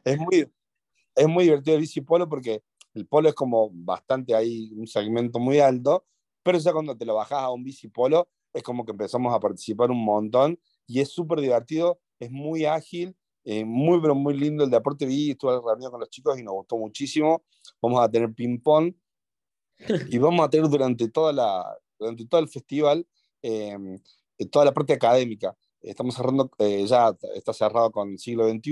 Es 0.03 0.17
muy, 0.17 0.51
es 1.15 1.27
muy 1.27 1.43
divertido 1.43 1.75
el 1.75 1.81
bici 1.81 2.01
polo 2.01 2.27
porque 2.27 2.63
el 2.93 3.07
polo 3.07 3.29
es 3.29 3.35
como 3.35 3.69
bastante 3.71 4.35
ahí, 4.35 4.71
un 4.75 4.87
segmento 4.87 5.39
muy 5.39 5.59
alto, 5.59 6.05
pero 6.43 6.57
ya 6.57 6.73
cuando 6.73 6.97
te 6.97 7.05
lo 7.05 7.15
bajas 7.15 7.39
a 7.39 7.51
un 7.51 7.63
bici 7.63 7.87
polo, 7.87 8.29
es 8.53 8.63
como 8.63 8.85
que 8.85 8.91
empezamos 8.91 9.33
a 9.33 9.39
participar 9.39 9.91
un 9.91 10.03
montón 10.03 10.59
y 10.87 10.99
es 10.99 11.09
súper 11.09 11.39
divertido, 11.39 11.99
es 12.19 12.31
muy 12.31 12.65
ágil, 12.65 13.15
eh, 13.43 13.63
muy, 13.63 14.01
pero 14.01 14.15
muy 14.15 14.37
lindo 14.37 14.63
el 14.63 14.69
deporte. 14.69 15.05
Vi, 15.05 15.31
estuve 15.31 15.59
reunido 15.63 15.91
con 15.91 15.99
los 15.99 16.09
chicos 16.09 16.39
y 16.39 16.43
nos 16.43 16.53
gustó 16.53 16.77
muchísimo. 16.77 17.43
Vamos 17.81 18.01
a 18.01 18.09
tener 18.09 18.33
ping-pong 18.33 18.93
y 20.09 20.17
vamos 20.17 20.45
a 20.45 20.49
tener 20.49 20.69
durante, 20.69 21.09
toda 21.09 21.31
la, 21.33 21.77
durante 21.97 22.25
todo 22.25 22.41
el 22.41 22.49
festival 22.49 23.07
em, 23.41 23.99
eh, 24.37 24.45
toda 24.47 24.65
la 24.65 24.73
parte 24.73 24.93
académica. 24.93 25.55
Estamos 25.81 26.15
cerrando, 26.15 26.51
eh, 26.59 26.85
ya 26.85 27.15
está 27.35 27.53
cerrado 27.53 27.91
con 27.91 28.11
el 28.11 28.19
siglo 28.19 28.49
XXI 28.49 28.71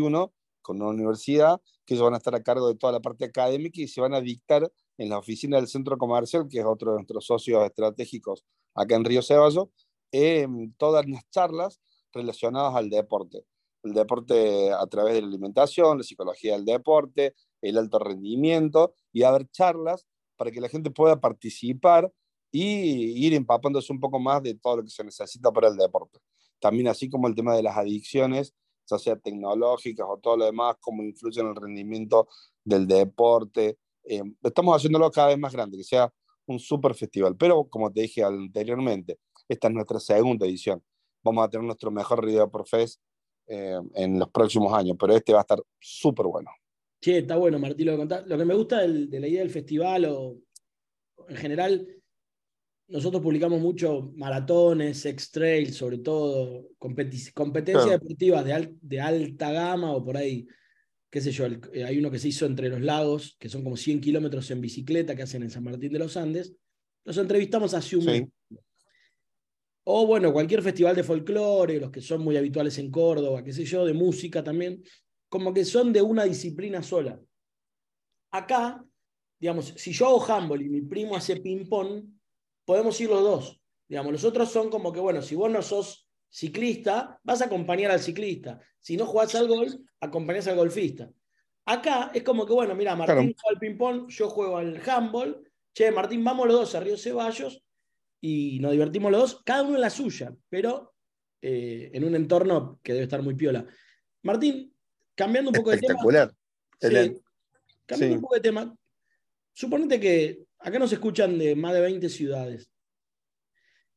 con 0.61 0.81
una 0.81 0.89
universidad, 0.89 1.61
que 1.87 1.93
ellos 1.93 2.03
van 2.03 2.13
a 2.15 2.17
estar 2.17 2.35
a 2.35 2.43
cargo 2.43 2.67
de 2.67 2.75
toda 2.75 2.91
la 2.91 2.99
parte 2.99 3.25
académica 3.25 3.81
y 3.81 3.87
se 3.87 4.01
van 4.01 4.13
a 4.13 4.19
dictar 4.19 4.69
en 4.97 5.09
la 5.09 5.17
oficina 5.17 5.55
del 5.55 5.67
centro 5.67 5.97
comercial, 5.97 6.47
que 6.49 6.59
es 6.59 6.65
otro 6.65 6.91
de 6.91 6.97
nuestros 6.97 7.25
socios 7.25 7.63
estratégicos 7.65 8.43
acá 8.75 8.95
en 8.95 9.05
Río 9.05 9.21
Ceballos, 9.23 9.69
todas 10.77 11.07
las 11.07 11.29
charlas 11.29 11.79
relacionadas 12.11 12.75
al 12.75 12.89
deporte. 12.89 13.45
el 13.83 13.93
deporte 13.93 14.71
a 14.71 14.85
través 14.87 15.13
de 15.13 15.21
la 15.21 15.27
alimentación, 15.27 15.99
la 15.99 16.03
psicología 16.03 16.53
del 16.53 16.65
deporte, 16.65 17.35
el 17.61 17.77
alto 17.77 17.99
rendimiento 17.99 18.93
y 19.13 19.23
haber 19.23 19.49
charlas 19.49 20.05
para 20.35 20.51
que 20.51 20.59
la 20.59 20.67
gente 20.67 20.91
pueda 20.91 21.21
participar 21.21 22.11
y 22.51 23.25
ir 23.25 23.33
empapándose 23.33 23.93
un 23.93 23.99
poco 24.01 24.19
más 24.19 24.43
de 24.43 24.55
todo 24.55 24.77
lo 24.77 24.83
que 24.83 24.89
se 24.89 25.05
necesita 25.05 25.51
para 25.51 25.69
el 25.69 25.77
deporte. 25.77 26.19
También 26.59 26.89
así 26.89 27.09
como 27.09 27.27
el 27.27 27.35
tema 27.35 27.55
de 27.55 27.63
las 27.63 27.77
adicciones, 27.77 28.53
ya 28.89 28.97
sea 28.97 29.15
tecnológicas 29.17 30.05
o 30.09 30.17
todo 30.17 30.37
lo 30.37 30.45
demás, 30.45 30.75
cómo 30.79 31.03
influye 31.03 31.41
en 31.41 31.47
el 31.47 31.55
rendimiento 31.55 32.27
del 32.63 32.87
deporte. 32.87 33.77
Eh, 34.03 34.23
estamos 34.43 34.75
haciéndolo 34.75 35.11
cada 35.11 35.29
vez 35.29 35.37
más 35.37 35.53
grande, 35.53 35.77
que 35.77 35.83
sea 35.83 36.11
un 36.45 36.59
super 36.59 36.93
festival. 36.93 37.35
Pero 37.37 37.65
como 37.65 37.91
te 37.91 38.01
dije 38.01 38.23
anteriormente, 38.23 39.19
esta 39.47 39.67
es 39.67 39.73
nuestra 39.73 39.99
segunda 39.99 40.45
edición. 40.45 40.81
Vamos 41.23 41.45
a 41.45 41.49
tener 41.49 41.65
nuestro 41.65 41.91
mejor 41.91 42.23
Río 42.23 42.49
por 42.49 42.67
Fest 42.67 43.01
eh, 43.47 43.79
en 43.95 44.19
los 44.19 44.29
próximos 44.29 44.73
años, 44.73 44.95
pero 44.99 45.15
este 45.15 45.33
va 45.33 45.39
a 45.39 45.41
estar 45.41 45.61
súper 45.79 46.25
bueno. 46.27 46.49
Sí, 47.01 47.13
está 47.13 47.37
bueno, 47.37 47.59
Martín, 47.59 47.87
Lo 47.87 48.37
que 48.37 48.45
me 48.45 48.55
gusta 48.55 48.81
de 48.87 49.19
la 49.19 49.27
idea 49.27 49.41
del 49.41 49.51
festival 49.51 50.05
o 50.05 50.37
en 51.29 51.35
general 51.35 51.87
nosotros 52.89 53.21
publicamos 53.21 53.59
mucho 53.59 54.13
maratones, 54.15 55.01
sex 55.01 55.29
trail, 55.31 55.73
sobre 55.73 55.97
todo, 55.97 56.69
competencias 56.77 57.89
deportivas 57.89 58.45
de, 58.81 59.01
alta 59.01 59.51
gama 59.51 59.91
o 59.91 60.03
por 60.03 60.15
ahí, 60.15 60.47
qué 61.09 61.19
sé 61.19 61.31
yo, 61.31 61.45
eh, 61.45 61.83
hay 61.83 61.97
uno 61.97 62.09
que 62.09 62.19
se 62.19 62.29
hizo 62.29 62.45
entre 62.45 62.69
los 62.69 62.81
lagos, 62.81 63.35
que 63.39 63.49
son 63.49 63.63
como 63.63 63.75
100 63.75 63.99
kilómetros 63.99 64.49
en 64.51 64.61
bicicleta 64.61 65.15
que 65.15 65.23
hacen 65.23 65.43
en 65.43 65.49
San 65.49 65.63
Martín 65.63 65.91
de 65.91 65.99
los 65.99 66.15
Andes. 66.15 66.53
Los 67.03 67.17
entrevistamos 67.17 67.73
hace 67.73 67.97
un 67.97 68.05
mes. 68.05 68.23
O 69.83 70.05
bueno, 70.05 70.33
cualquier 70.33 70.61
festival 70.61 70.95
de 70.95 71.03
folclore, 71.03 71.79
los 71.79 71.91
que 71.91 72.01
son 72.01 72.21
muy 72.21 72.35
habituales 72.35 72.77
en 72.77 72.91
Córdoba, 72.91 73.43
qué 73.43 73.53
sé 73.53 73.63
yo, 73.63 73.85
de 73.85 73.93
música 73.93 74.43
también, 74.43 74.81
como 75.29 75.53
que 75.53 75.63
son 75.63 75.93
de 75.93 76.01
una 76.01 76.25
disciplina 76.25 76.83
sola. 76.83 77.19
Acá, 78.31 78.83
digamos, 79.39 79.73
si 79.77 79.93
yo 79.93 80.07
hago 80.07 80.25
handball 80.25 80.61
y 80.61 80.69
mi 80.69 80.81
primo 80.81 81.15
hace 81.15 81.37
ping-pong, 81.37 82.16
podemos 82.67 82.99
ir 82.99 83.09
los 83.09 83.23
dos. 83.23 83.61
Digamos, 83.87 84.11
los 84.11 84.25
otros 84.25 84.51
son 84.51 84.69
como 84.69 84.91
que, 84.91 84.99
bueno, 84.99 85.21
si 85.21 85.35
vos 85.35 85.49
no 85.49 85.61
sos 85.61 86.09
ciclista, 86.29 87.17
vas 87.23 87.41
a 87.41 87.45
acompañar 87.45 87.89
al 87.89 88.01
ciclista. 88.01 88.59
Si 88.77 88.97
no 88.97 89.05
jugás 89.05 89.33
al 89.35 89.47
golf, 89.47 89.73
acompañás 90.01 90.47
al 90.47 90.57
golfista. 90.57 91.09
Acá 91.65 92.11
es 92.13 92.23
como 92.23 92.45
que, 92.45 92.51
bueno, 92.51 92.75
mira, 92.75 92.95
Martín 92.95 93.33
juega 93.33 93.53
al 93.53 93.59
ping-pong, 93.59 94.09
yo 94.09 94.29
juego 94.29 94.57
al 94.57 94.81
handball. 94.85 95.41
Che, 95.73 95.91
Martín, 95.91 96.23
vamos 96.25 96.45
los 96.47 96.59
dos 96.59 96.75
a 96.75 96.81
Río 96.81 96.97
Ceballos 96.97 97.63
y 98.19 98.59
nos 98.59 98.73
divertimos 98.73 99.11
los 99.11 99.21
dos, 99.21 99.41
cada 99.45 99.63
uno 99.63 99.75
en 99.75 99.81
la 99.81 99.89
suya, 99.89 100.35
pero 100.49 100.93
eh, 101.41 101.91
en 101.93 102.03
un 102.03 102.15
entorno 102.15 102.81
que 102.83 102.91
debe 102.93 103.03
estar 103.03 103.21
muy 103.21 103.35
piola. 103.35 103.65
Martín, 104.23 104.73
cambiando 105.15 105.51
un 105.51 105.55
poco 105.55 105.71
de 105.71 105.77
tema. 105.77 105.93
Espectacular. 105.93 106.33
cambiando 107.85 108.15
un 108.15 108.21
poco 108.21 108.35
de 108.35 108.41
tema. 108.41 108.77
Suponete 109.53 109.99
que 110.01 110.46
acá 110.59 110.79
nos 110.79 110.91
escuchan 110.91 111.37
de 111.37 111.55
más 111.55 111.73
de 111.73 111.81
20 111.81 112.09
ciudades. 112.09 112.69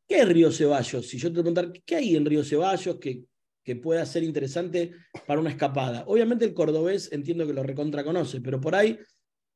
¿Qué 0.07 0.21
es 0.21 0.29
Río 0.29 0.50
Ceballos? 0.50 1.09
Si 1.09 1.19
yo 1.19 1.29
te 1.29 1.35
preguntar, 1.35 1.73
¿qué 1.85 1.97
hay 1.97 2.17
en 2.17 2.26
Río 2.26 2.43
Ceballos 2.45 2.97
que, 2.97 3.25
que 3.62 3.76
pueda 3.76 4.05
ser 4.05 4.25
interesante 4.25 4.93
para 5.26 5.40
una 5.40 5.50
escapada? 5.50 6.05
Obviamente 6.07 6.45
el 6.45 6.52
cordobés 6.52 7.12
entiendo 7.12 7.47
que 7.47 7.52
lo 7.52 7.62
recontra 7.62 8.02
conoce, 8.02 8.40
pero 8.40 8.61
por 8.61 8.75
ahí, 8.75 8.99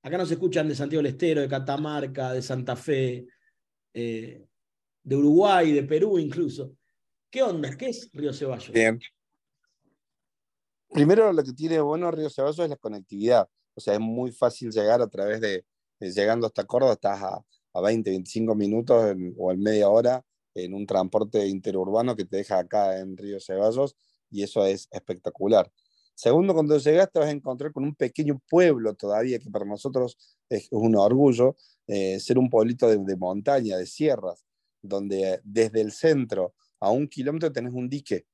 acá 0.02 0.16
nos 0.16 0.30
escuchan 0.30 0.68
de 0.68 0.76
Santiago 0.76 1.02
del 1.02 1.12
Estero, 1.12 1.40
de 1.40 1.48
Catamarca, 1.48 2.32
de 2.32 2.40
Santa 2.40 2.76
Fe, 2.76 3.26
eh, 3.92 4.46
de 5.02 5.16
Uruguay, 5.16 5.72
de 5.72 5.82
Perú 5.82 6.18
incluso. 6.18 6.76
¿Qué 7.30 7.42
onda? 7.42 7.76
¿Qué 7.76 7.88
es 7.88 8.08
Río 8.12 8.32
Ceballos? 8.32 8.70
Bien. 8.70 9.00
Primero 10.88 11.32
lo 11.32 11.42
que 11.42 11.52
tiene 11.52 11.80
bueno 11.80 12.12
Río 12.12 12.30
Ceballos 12.30 12.60
es 12.60 12.70
la 12.70 12.76
conectividad. 12.76 13.48
O 13.74 13.80
sea, 13.80 13.94
es 13.94 14.00
muy 14.00 14.30
fácil 14.30 14.70
llegar 14.70 15.02
a 15.02 15.08
través 15.08 15.40
de, 15.40 15.64
llegando 16.10 16.46
hasta 16.46 16.64
Córdoba, 16.64 16.94
estás 16.94 17.22
a, 17.22 17.44
a 17.74 17.80
20, 17.80 18.10
25 18.10 18.54
minutos 18.54 19.16
o 19.36 19.52
en 19.52 19.60
media 19.60 19.88
hora 19.88 20.24
en 20.54 20.74
un 20.74 20.86
transporte 20.86 21.46
interurbano 21.46 22.14
que 22.16 22.24
te 22.24 22.38
deja 22.38 22.58
acá 22.58 22.98
en 22.98 23.16
Río 23.16 23.40
Ceballos 23.40 23.96
y 24.30 24.42
eso 24.42 24.64
es 24.64 24.88
espectacular. 24.90 25.70
Segundo, 26.14 26.54
cuando 26.54 26.78
llegas 26.78 27.10
te 27.12 27.18
vas 27.18 27.28
a 27.28 27.32
encontrar 27.32 27.72
con 27.72 27.82
un 27.82 27.94
pequeño 27.94 28.40
pueblo 28.48 28.94
todavía 28.94 29.38
que 29.40 29.50
para 29.50 29.64
nosotros 29.64 30.16
es 30.48 30.68
un 30.70 30.94
orgullo, 30.94 31.56
eh, 31.88 32.20
ser 32.20 32.38
un 32.38 32.48
pueblito 32.48 32.88
de, 32.88 33.16
montaña, 33.16 33.76
de 33.76 33.86
sierras, 33.86 34.44
donde 34.80 35.40
desde 35.42 35.80
el 35.80 35.90
centro 35.90 36.54
a 36.78 36.90
un 36.90 37.08
kilómetro 37.08 37.52
tenés 37.52 37.74
un 37.74 37.88
dique 37.88 38.26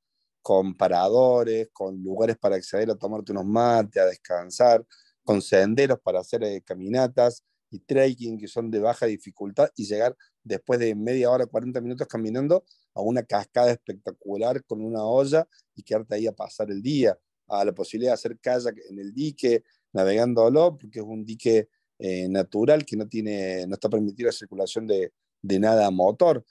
con 0.43 0.75
paradores, 0.75 1.69
con 1.73 2.03
lugares 2.03 2.37
para 2.37 2.57
acceder 2.57 2.91
a 2.91 2.97
tomarte 2.97 3.33
unos 3.33 3.47
mates, 3.47 4.03
a 4.03 4.07
descansar, 4.07 4.85
con 5.25 5.41
senderos 5.41 5.99
para 6.01 6.21
hacer 6.21 6.43
eh, 6.45 6.63
caminatas 6.63 7.45
y 7.71 7.79
trekking 7.81 8.39
que 8.39 8.49
son 8.49 8.71
de 8.71 8.81
baja 8.81 9.07
dificultad 9.07 9.71
y 9.77 9.87
llegar 9.87 10.17
después 10.43 10.81
de 10.81 10.95
media 10.95 11.31
hora, 11.31 11.47
40 11.47 11.81
minutos 11.81 12.07
caminando 12.09 12.65
a 12.95 13.01
una 13.01 13.23
cascada 13.23 13.71
espectacular 13.71 14.65
con 14.65 14.83
una 14.83 15.05
olla 15.05 15.47
y 15.75 15.83
quedarte 15.83 16.17
ahí 16.17 16.27
a 16.27 16.33
pasar 16.33 16.71
el 16.71 16.83
día, 16.83 17.17
a 17.49 17.65
la 17.65 17.73
posibilidad 17.73 18.11
de 18.11 18.15
hacer 18.15 18.39
kayak 18.39 18.77
en 18.89 18.99
el 18.99 19.13
dique, 19.13 19.65
navegándolo, 19.93 20.77
porque 20.79 21.01
es 21.01 21.05
un 21.05 21.25
dique 21.25 21.69
eh, 21.99 22.29
natural 22.29 22.85
que 22.85 22.97
no, 22.97 23.07
tiene, 23.09 23.67
no 23.67 23.75
está 23.75 23.89
permitida 23.89 24.27
la 24.27 24.33
circulación 24.33 24.87
de, 24.87 25.13
de 25.43 25.59
nada 25.59 25.87
a 25.87 25.91
motor. 25.91 26.45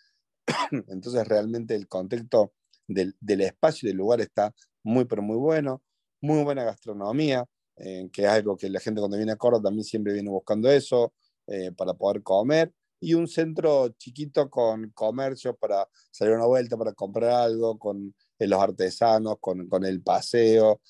Entonces 0.87 1.27
realmente 1.27 1.75
el 1.75 1.87
contexto 1.87 2.53
del, 2.87 3.15
del, 3.19 3.41
espacio 3.41 3.87
y 3.87 3.91
del 3.91 3.97
lugar 3.97 4.21
está 4.21 4.53
muy, 4.83 5.05
pero 5.05 5.21
muy 5.21 5.37
bueno, 5.37 5.81
muy 6.21 6.43
buena 6.43 6.63
gastronomía, 6.63 7.45
eh, 7.79 8.09
que 8.11 8.23
es 8.23 8.27
algo 8.27 8.57
que 8.57 8.69
la 8.69 8.79
gente 8.81 8.99
cuando 8.99 9.15
viene 9.15 9.31
a 9.31 9.37
Córdoba 9.37 9.63
también 9.63 9.85
siempre 9.85 10.11
viene 10.13 10.29
buscando 10.29 10.69
eso, 10.69 11.13
eh, 11.47 11.71
para 11.71 11.93
poder 11.93 12.21
comer, 12.21 12.73
y 12.99 13.13
un 13.13 13.27
centro 13.27 13.87
chiquito 13.97 14.49
con 14.49 14.91
comercio 14.91 15.55
para 15.55 15.87
salir 16.11 16.35
una 16.35 16.45
vuelta, 16.45 16.77
para 16.77 16.93
comprar 16.93 17.31
algo, 17.31 17.79
con 17.79 18.13
eh, 18.37 18.47
los 18.47 18.61
artesanos, 18.61 19.37
con, 19.39 19.67
con 19.69 19.85
el 19.85 20.01
paseo, 20.01 20.81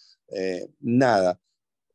nada. 0.79 1.39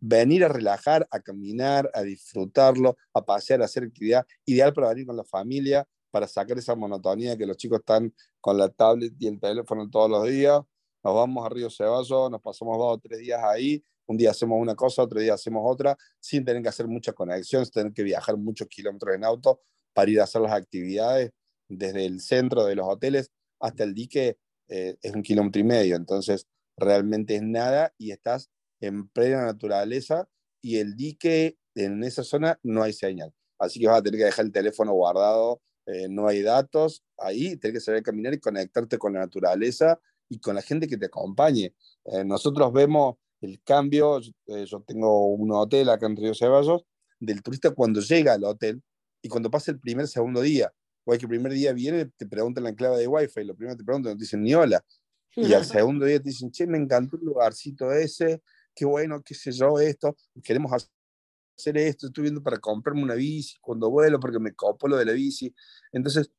Venir 0.00 0.44
a 0.44 0.48
relajar, 0.48 1.06
a 1.10 1.20
caminar, 1.20 1.90
a 1.94 2.02
disfrutarlo, 2.02 2.96
a 3.12 3.24
pasear, 3.24 3.62
a 3.62 3.64
hacer 3.66 3.84
actividad, 3.84 4.26
ideal 4.44 4.72
para 4.72 4.90
venir 4.90 5.06
con 5.06 5.16
la 5.16 5.24
familia, 5.24 5.86
para 6.10 6.28
sacar 6.28 6.58
esa 6.58 6.74
monotonía 6.74 7.36
que 7.36 7.46
los 7.46 7.56
chicos 7.56 7.80
están 7.80 8.12
con 8.40 8.58
la 8.58 8.68
tablet 8.68 9.14
y 9.18 9.26
el 9.28 9.40
teléfono 9.40 9.88
todos 9.88 10.10
los 10.10 10.28
días. 10.28 10.60
Nos 11.02 11.14
vamos 11.14 11.46
a 11.46 11.48
Río 11.48 11.70
Ceballos, 11.70 12.30
nos 12.30 12.40
pasamos 12.40 12.78
dos 12.78 12.96
o 12.96 12.98
tres 12.98 13.20
días 13.20 13.40
ahí 13.42 13.84
un 14.06 14.16
día 14.16 14.30
hacemos 14.30 14.60
una 14.60 14.74
cosa, 14.74 15.02
otro 15.02 15.20
día 15.20 15.34
hacemos 15.34 15.62
otra, 15.64 15.96
sin 16.20 16.44
tener 16.44 16.62
que 16.62 16.68
hacer 16.68 16.86
muchas 16.86 17.14
conexiones, 17.14 17.70
tener 17.70 17.92
que 17.92 18.02
viajar 18.02 18.36
muchos 18.36 18.68
kilómetros 18.68 19.14
en 19.14 19.24
auto 19.24 19.60
para 19.92 20.10
ir 20.10 20.20
a 20.20 20.24
hacer 20.24 20.42
las 20.42 20.52
actividades 20.52 21.30
desde 21.68 22.04
el 22.04 22.20
centro 22.20 22.64
de 22.64 22.74
los 22.74 22.86
hoteles 22.86 23.30
hasta 23.60 23.84
el 23.84 23.94
dique 23.94 24.38
eh, 24.68 24.96
es 25.02 25.14
un 25.14 25.22
kilómetro 25.22 25.60
y 25.60 25.64
medio, 25.64 25.96
entonces 25.96 26.46
realmente 26.76 27.36
es 27.36 27.42
nada 27.42 27.94
y 27.98 28.10
estás 28.10 28.50
en 28.80 29.08
plena 29.08 29.44
naturaleza 29.44 30.28
y 30.62 30.78
el 30.78 30.96
dique 30.96 31.56
en 31.74 32.02
esa 32.04 32.24
zona 32.24 32.58
no 32.62 32.82
hay 32.82 32.92
señal, 32.92 33.32
así 33.58 33.80
que 33.80 33.86
vas 33.86 33.98
a 33.98 34.02
tener 34.02 34.18
que 34.18 34.24
dejar 34.26 34.46
el 34.46 34.52
teléfono 34.52 34.92
guardado, 34.92 35.60
eh, 35.86 36.08
no 36.08 36.28
hay 36.28 36.42
datos, 36.42 37.04
ahí 37.18 37.56
tienes 37.56 37.80
que 37.80 37.84
salir 37.84 38.00
a 38.00 38.02
caminar 38.02 38.34
y 38.34 38.40
conectarte 38.40 38.96
con 38.98 39.12
la 39.14 39.20
naturaleza 39.20 40.00
y 40.28 40.40
con 40.40 40.54
la 40.54 40.62
gente 40.62 40.86
que 40.86 40.96
te 40.96 41.06
acompañe. 41.06 41.74
Eh, 42.06 42.24
nosotros 42.24 42.72
vemos 42.72 43.16
el 43.44 43.60
cambio, 43.62 44.20
eh, 44.46 44.64
yo 44.66 44.82
tengo 44.86 45.26
un 45.28 45.52
hotel 45.52 45.88
acá 45.88 46.06
en 46.06 46.16
Río 46.16 46.34
Ceballos, 46.34 46.84
del 47.20 47.42
turista 47.42 47.70
cuando 47.70 48.00
llega 48.00 48.34
al 48.34 48.44
hotel 48.44 48.82
y 49.22 49.28
cuando 49.28 49.50
pasa 49.50 49.70
el 49.70 49.78
primer, 49.78 50.06
segundo 50.08 50.40
día, 50.40 50.72
o 51.04 51.12
que 51.12 51.18
el 51.18 51.28
primer 51.28 51.52
día 51.52 51.72
viene, 51.72 52.06
te 52.16 52.26
preguntan 52.26 52.64
la 52.64 52.74
clave 52.74 52.98
de 52.98 53.06
Wi-Fi, 53.06 53.44
lo 53.44 53.54
primero 53.54 53.76
te 53.76 53.84
preguntan, 53.84 54.12
no 54.12 54.16
te 54.16 54.22
dicen 54.22 54.42
ni 54.42 54.54
hola. 54.54 54.84
Y 55.36 55.52
al 55.52 55.64
segundo 55.64 56.06
día 56.06 56.18
te 56.18 56.30
dicen, 56.30 56.50
che, 56.50 56.66
me 56.66 56.78
encantó 56.78 57.16
el 57.16 57.24
lugarcito 57.24 57.92
ese, 57.92 58.42
qué 58.74 58.84
bueno, 58.84 59.22
qué 59.22 59.34
sé 59.34 59.52
yo, 59.52 59.78
esto, 59.78 60.16
queremos 60.42 60.72
hacer 60.72 61.76
esto, 61.78 62.06
estoy 62.06 62.22
viendo 62.22 62.42
para 62.42 62.58
comprarme 62.58 63.02
una 63.02 63.14
bici 63.14 63.56
cuando 63.60 63.90
vuelo 63.90 64.18
porque 64.18 64.38
me 64.38 64.54
copo 64.54 64.88
lo 64.88 64.96
de 64.96 65.04
la 65.04 65.12
bici. 65.12 65.54
Entonces, 65.92 66.30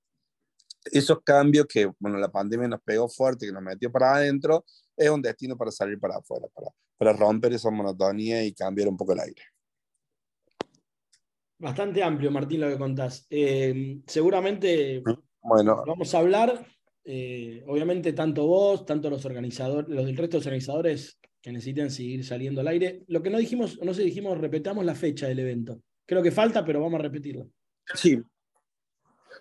esos 0.91 1.21
cambios 1.23 1.65
que, 1.65 1.91
bueno, 1.99 2.17
la 2.17 2.31
pandemia 2.31 2.67
nos 2.67 2.81
pegó 2.81 3.09
fuerte, 3.09 3.45
que 3.45 3.51
nos 3.51 3.63
metió 3.63 3.91
para 3.91 4.15
adentro, 4.15 4.65
es 4.95 5.09
un 5.09 5.21
destino 5.21 5.57
para 5.57 5.71
salir 5.71 5.99
para 5.99 6.17
afuera, 6.17 6.47
para, 6.53 6.67
para 6.97 7.13
romper 7.13 7.53
esa 7.53 7.69
monotonía 7.71 8.43
y 8.43 8.53
cambiar 8.53 8.87
un 8.87 8.97
poco 8.97 9.13
el 9.13 9.19
aire. 9.19 9.41
Bastante 11.57 12.03
amplio, 12.03 12.31
Martín, 12.31 12.61
lo 12.61 12.69
que 12.69 12.77
contás. 12.77 13.25
Eh, 13.29 14.01
seguramente 14.05 15.01
bueno. 15.41 15.83
vamos 15.87 16.13
a 16.13 16.19
hablar, 16.19 16.67
eh, 17.05 17.63
obviamente, 17.67 18.13
tanto 18.13 18.45
vos, 18.45 18.85
tanto 18.85 19.09
los 19.09 19.25
organizadores, 19.25 19.89
los 19.89 20.05
del 20.05 20.17
resto 20.17 20.37
de 20.37 20.39
los 20.39 20.47
organizadores 20.47 21.19
que 21.41 21.51
necesiten 21.51 21.91
seguir 21.91 22.25
saliendo 22.25 22.61
al 22.61 22.67
aire. 22.67 23.03
Lo 23.07 23.21
que 23.21 23.29
no 23.29 23.37
dijimos, 23.37 23.79
no 23.81 23.93
sé, 23.93 24.03
dijimos, 24.03 24.37
repetamos 24.37 24.83
la 24.83 24.95
fecha 24.95 25.27
del 25.27 25.39
evento. 25.39 25.81
Creo 26.05 26.21
que 26.21 26.31
falta, 26.31 26.65
pero 26.65 26.81
vamos 26.81 26.99
a 26.99 27.03
repetirlo. 27.03 27.49
Sí. 27.93 28.21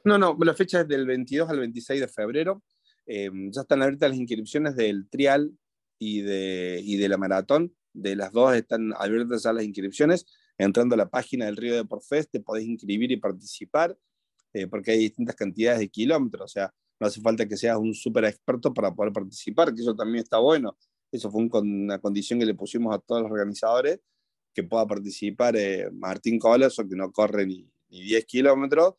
No, 0.04 0.18
no, 0.18 0.36
la 0.38 0.54
fecha 0.54 0.82
es 0.82 0.88
del 0.88 1.06
22 1.06 1.48
al 1.48 1.60
26 1.60 2.00
de 2.00 2.08
febrero. 2.08 2.62
Eh, 3.06 3.30
ya 3.50 3.62
están 3.62 3.82
abiertas 3.82 4.10
las 4.10 4.18
inscripciones 4.18 4.76
del 4.76 5.08
trial 5.08 5.56
y 5.98 6.20
de, 6.20 6.80
y 6.84 6.98
de 6.98 7.08
la 7.08 7.16
maratón. 7.16 7.74
De 7.94 8.14
las 8.14 8.30
dos 8.32 8.54
están 8.54 8.92
abiertas 8.98 9.44
ya 9.44 9.54
las 9.54 9.64
inscripciones. 9.64 10.26
Entrando 10.58 10.94
a 10.94 10.98
la 10.98 11.08
página 11.08 11.46
del 11.46 11.56
Río 11.56 11.74
de 11.74 11.86
Porfest 11.86 12.30
te 12.30 12.40
podés 12.40 12.66
inscribir 12.66 13.10
y 13.12 13.16
participar, 13.16 13.96
eh, 14.52 14.66
porque 14.66 14.90
hay 14.90 14.98
distintas 14.98 15.36
cantidades 15.36 15.80
de 15.80 15.88
kilómetros. 15.88 16.44
O 16.44 16.48
sea, 16.48 16.74
no 17.00 17.06
hace 17.06 17.22
falta 17.22 17.48
que 17.48 17.56
seas 17.56 17.78
un 17.78 17.94
súper 17.94 18.26
experto 18.26 18.74
para 18.74 18.94
poder 18.94 19.12
participar, 19.12 19.74
que 19.74 19.80
eso 19.80 19.96
también 19.96 20.22
está 20.22 20.38
bueno. 20.38 20.76
Eso 21.10 21.30
fue 21.30 21.48
una 21.50 21.98
condición 21.98 22.38
que 22.38 22.46
le 22.46 22.54
pusimos 22.54 22.94
a 22.94 22.98
todos 22.98 23.22
los 23.22 23.30
organizadores, 23.30 24.00
que 24.52 24.64
pueda 24.64 24.86
participar 24.86 25.56
eh, 25.56 25.88
Martín 25.92 26.38
Colas, 26.38 26.76
que 26.76 26.96
no 26.96 27.10
corre 27.10 27.46
ni, 27.46 27.70
ni 27.88 28.02
10 28.02 28.26
kilómetros, 28.26 28.94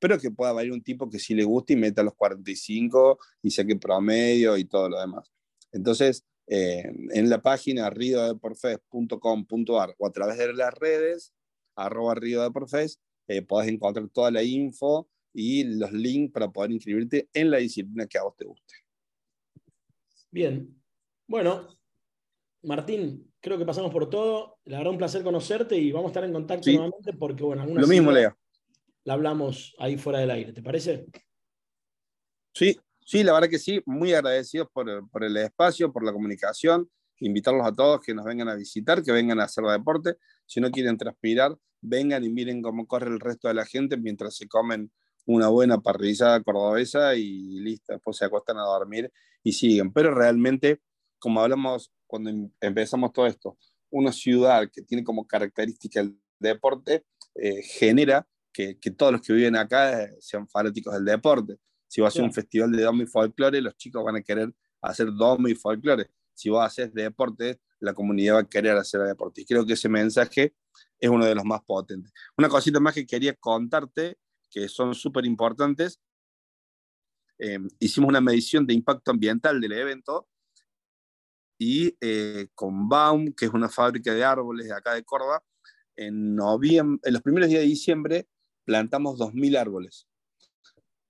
pero 0.00 0.18
que 0.18 0.30
pueda 0.30 0.50
haber 0.50 0.72
un 0.72 0.82
tipo 0.82 1.08
que 1.08 1.18
sí 1.18 1.34
le 1.34 1.44
guste 1.44 1.74
y 1.74 1.76
meta 1.76 2.02
los 2.02 2.14
45 2.14 3.18
y 3.42 3.50
saque 3.50 3.76
promedio 3.76 4.56
y 4.56 4.64
todo 4.64 4.88
lo 4.88 4.98
demás. 4.98 5.30
Entonces, 5.70 6.24
eh, 6.46 6.90
en 7.10 7.30
la 7.30 7.42
página 7.42 7.90
riodeporfest.com.ar 7.90 9.94
o 9.98 10.06
a 10.06 10.10
través 10.10 10.38
de 10.38 10.54
las 10.54 10.74
redes, 10.74 11.34
arroba 11.76 12.14
de 12.14 12.96
eh, 13.28 13.42
podés 13.42 13.70
encontrar 13.70 14.08
toda 14.08 14.32
la 14.32 14.42
info 14.42 15.08
y 15.32 15.62
los 15.64 15.92
links 15.92 16.32
para 16.32 16.50
poder 16.50 16.72
inscribirte 16.72 17.28
en 17.32 17.50
la 17.50 17.58
disciplina 17.58 18.06
que 18.06 18.18
a 18.18 18.24
vos 18.24 18.34
te 18.36 18.46
guste. 18.46 18.74
Bien. 20.30 20.74
Bueno, 21.28 21.78
Martín, 22.62 23.30
creo 23.40 23.58
que 23.58 23.66
pasamos 23.66 23.92
por 23.92 24.10
todo. 24.10 24.58
La 24.64 24.78
verdad, 24.78 24.92
un 24.92 24.98
placer 24.98 25.22
conocerte 25.22 25.76
y 25.76 25.92
vamos 25.92 26.08
a 26.08 26.12
estar 26.12 26.24
en 26.24 26.32
contacto 26.32 26.68
nuevamente 26.70 27.12
porque, 27.12 27.44
bueno, 27.44 27.66
Lo 27.66 27.86
mismo, 27.86 28.10
Leo 28.10 28.36
la 29.04 29.14
hablamos 29.14 29.74
ahí 29.78 29.96
fuera 29.96 30.18
del 30.18 30.30
aire, 30.30 30.52
¿te 30.52 30.62
parece? 30.62 31.06
Sí, 32.52 32.78
sí, 33.04 33.22
la 33.22 33.32
verdad 33.32 33.48
que 33.48 33.58
sí, 33.58 33.80
muy 33.86 34.12
agradecidos 34.12 34.68
por, 34.72 34.88
el 35.22 35.36
espacio, 35.36 35.92
por 35.92 36.04
la 36.04 36.12
comunicación, 36.12 36.90
invitarlos 37.18 37.66
a 37.66 37.72
todos 37.72 38.00
que 38.00 38.14
nos 38.14 38.24
vengan 38.24 38.48
a 38.48 38.54
visitar, 38.54 39.02
que 39.02 39.12
vengan 39.12 39.40
a 39.40 39.44
hacer 39.44 39.64
deporte, 39.64 40.16
si 40.46 40.60
no 40.60 40.70
quieren 40.70 40.96
transpirar, 40.96 41.56
vengan 41.80 42.24
y 42.24 42.30
miren 42.30 42.62
cómo 42.62 42.86
corre 42.86 43.08
el 43.08 43.20
resto 43.20 43.48
de 43.48 43.54
la 43.54 43.64
gente 43.64 43.96
mientras 43.96 44.36
se 44.36 44.48
comen 44.48 44.90
una 45.26 45.48
buena 45.48 45.78
parrillada 45.78 46.42
cordobesa 46.42 47.14
y 47.14 47.60
listo, 47.60 47.92
después 47.92 48.16
se 48.16 48.24
acuestan 48.24 48.58
a 48.58 48.62
dormir 48.62 49.12
y 49.42 49.52
siguen. 49.52 49.92
Pero 49.92 50.14
realmente, 50.14 50.80
como 51.18 51.40
hablamos 51.40 51.92
cuando 52.06 52.30
em, 52.30 52.50
empezamos 52.60 53.12
todo 53.12 53.26
esto, 53.26 53.56
una 53.90 54.12
ciudad 54.12 54.68
que 54.72 54.82
tiene 54.82 55.04
como 55.04 55.26
característica 55.26 56.00
el 56.00 56.18
deporte, 56.38 57.04
eh, 57.34 57.62
genera 57.62 58.26
que, 58.80 58.90
todos 58.90 59.12
los 59.12 59.20
que 59.20 59.32
viven 59.32 59.56
acá 59.56 60.04
eh, 60.04 60.16
sean 60.20 60.48
fanáticos 60.48 60.94
del 60.94 61.04
deporte. 61.04 61.58
Si 61.86 62.00
vas 62.00 62.08
a 62.08 62.10
hacer 62.10 62.22
un 62.22 62.32
festival 62.32 62.72
de 62.72 62.82
domo 62.82 63.02
y 63.02 63.06
folclore, 63.06 63.60
los 63.60 63.76
chicos 63.76 64.04
van 64.04 64.16
a 64.16 64.22
querer 64.22 64.54
hacer 64.82 65.08
domo 65.12 65.48
y 65.48 65.54
folclore. 65.54 66.10
Si 66.34 66.48
vos 66.48 66.64
haces 66.64 66.92
deporte, 66.94 67.60
la 67.80 67.92
comunidad 67.94 68.36
va 68.36 68.40
a 68.40 68.48
querer 68.48 68.76
hacer 68.76 69.00
deporte. 69.02 69.42
Y 69.42 69.44
creo 69.44 69.66
que 69.66 69.72
ese 69.72 69.88
mensaje 69.88 70.54
es 70.98 71.10
uno 71.10 71.24
de 71.24 71.34
los 71.34 71.44
más 71.44 71.62
potentes. 71.62 72.12
Una 72.36 72.48
cosita 72.48 72.78
más 72.80 72.94
que 72.94 73.06
quería 73.06 73.34
contarte, 73.34 74.18
que 74.50 74.68
son 74.68 74.94
súper 74.94 75.24
importantes. 75.24 76.00
Em, 77.38 77.68
hicimos 77.78 78.08
una 78.08 78.20
medición 78.20 78.66
de 78.66 78.74
impacto 78.74 79.10
ambiental 79.10 79.60
del 79.60 79.72
evento 79.72 80.28
y 81.58 81.96
eh, 82.00 82.48
con 82.54 82.88
Baum, 82.88 83.32
que 83.32 83.46
es 83.46 83.52
una 83.52 83.68
fábrica 83.68 84.14
de 84.14 84.24
árboles 84.24 84.66
de 84.66 84.74
acá 84.74 84.94
de 84.94 85.04
Córdoba, 85.04 85.42
en, 85.96 86.34
noviembre, 86.34 87.00
en 87.04 87.12
los 87.14 87.22
primeros 87.22 87.48
días 87.48 87.62
de 87.62 87.66
diciembre 87.66 88.28
plantamos 88.70 89.18
2.000 89.18 89.56
árboles 89.56 90.06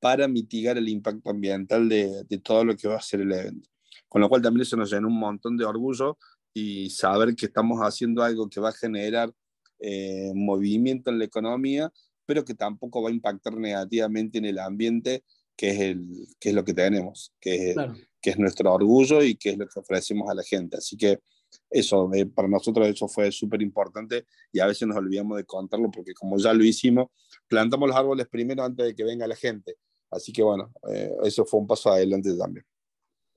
para 0.00 0.26
mitigar 0.26 0.79
el 0.79 0.88
impacto 0.88 1.29
ambiental 1.29 1.90
de, 1.90 2.25
todo 2.43 2.64
lo 2.64 2.75
que 2.75 2.88
va 2.88 2.97
a 2.97 3.02
ser 3.02 3.21
el 3.21 3.33
evento. 3.33 3.69
Con 4.09 4.23
lo 4.23 4.31
cual 4.31 4.40
también 4.40 4.62
eso 4.62 4.79
nos 4.79 4.90
llenó 4.90 5.09
un 5.09 5.19
montón 5.19 5.59
de 5.59 5.67
orgullo 5.67 6.17
y 6.55 6.88
saber 6.88 7.37
que 7.37 7.45
estamos 7.45 7.81
haciendo 7.81 8.23
algo 8.23 8.49
que 8.49 8.61
va 8.61 8.71
a 8.71 8.73
generar 8.73 9.31
eh, 9.79 10.33
movimiento 10.35 11.11
en 11.11 11.19
la 11.19 11.26
economía, 11.26 11.93
pero 12.25 12.47
que 12.47 12.54
tampoco 12.54 13.02
va 13.02 13.11
a 13.11 13.13
impactar 13.13 13.54
negativamente 13.58 14.39
en 14.39 14.47
el 14.47 14.58
ambiente, 14.58 15.23
que 15.54 15.69
es, 15.73 15.80
el, 15.80 16.28
que 16.41 16.49
es 16.49 16.54
lo 16.54 16.65
que 16.65 16.73
tenemos, 16.73 17.34
que 17.39 17.75
que 18.21 18.30
es 18.30 18.39
nuestro 18.39 18.73
orgullo 18.73 19.23
y 19.23 19.37
que 19.37 19.50
es 19.50 19.58
lo 19.58 19.67
que 19.67 19.80
ofrecemos 19.80 20.30
a 20.30 20.34
la 20.34 20.43
gente. 20.43 20.76
Así 20.76 20.97
que 20.97 21.21
eso, 21.69 22.10
eh, 22.15 22.26
para 22.26 22.49
nosotros 22.49 22.86
eso 22.89 23.08
fue 23.08 23.30
súper 23.30 23.63
importante 23.63 24.26
y 24.52 24.60
a 24.60 24.67
veces 24.67 24.86
nos 24.89 24.97
olvidamos 24.97 25.36
de 25.36 25.45
contarlo 25.45 25.91
porque 25.91 26.15
como 26.15 26.39
ya 26.39 26.52
lo 26.52 26.65
hicimos, 26.65 27.08
plantamos 27.49 27.89
los 27.89 27.97
árboles 27.97 28.28
primero 28.28 28.63
antes 28.63 28.86
de 28.86 28.95
que 28.95 29.04
venga 29.04 29.26
la 29.26 29.36
gente. 29.36 29.76
Así 30.10 30.32
que 30.32 30.43
bueno, 30.43 30.73
eh, 30.91 31.13
eso 31.23 31.45
fue 31.45 31.60
un 31.60 31.67
paso 31.67 31.91
adelante 31.91 32.36
también. 32.36 32.65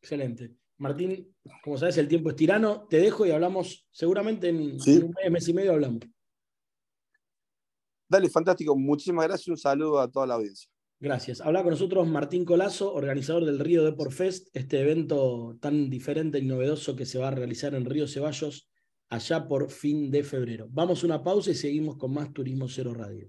Excelente. 0.01 0.55
Martín, 0.77 1.33
como 1.63 1.77
sabes, 1.77 1.97
el 1.97 2.07
tiempo 2.07 2.29
es 2.29 2.35
tirano. 2.35 2.87
Te 2.89 2.97
dejo 2.97 3.25
y 3.25 3.31
hablamos, 3.31 3.87
seguramente 3.91 4.49
en, 4.49 4.57
un 4.57 5.15
mes, 5.31 5.47
y 5.47 5.53
medio 5.53 5.73
hablamos. 5.73 6.01
Dale, 8.09 8.29
fantástico. 8.29 8.75
Muchísimas 8.75 9.25
gracias 9.27 9.47
y 9.47 9.51
un 9.51 9.57
saludo 9.57 9.99
a 9.99 10.11
toda 10.11 10.27
la 10.27 10.33
audiencia. 10.33 10.69
Gracias. 11.03 11.41
Habla 11.41 11.63
con 11.63 11.71
nosotros 11.71 12.07
Martín 12.07 12.45
Colazo, 12.45 12.93
organizador 12.93 13.43
del 13.43 13.59
Río 13.59 13.83
de 13.83 14.09
Fest, 14.09 14.47
este 14.53 14.79
evento 14.79 15.57
tan 15.59 15.89
diferente 15.89 16.39
y 16.39 16.43
novedoso 16.43 16.95
que 16.95 17.05
se 17.05 17.19
va 17.19 17.27
a 17.27 17.31
realizar 17.31 17.75
en 17.75 17.83
Río 17.83 18.07
Ceballos 18.07 18.69
allá 19.09 19.45
por 19.49 19.69
fin 19.69 20.11
de 20.11 20.23
febrero. 20.23 20.69
Vamos 20.71 21.03
a 21.03 21.07
una 21.07 21.21
pausa 21.21 21.51
y 21.51 21.55
seguimos 21.55 21.97
con 21.97 22.13
más 22.13 22.31
Turismo 22.31 22.69
Cero 22.69 22.93
Radio. 22.93 23.27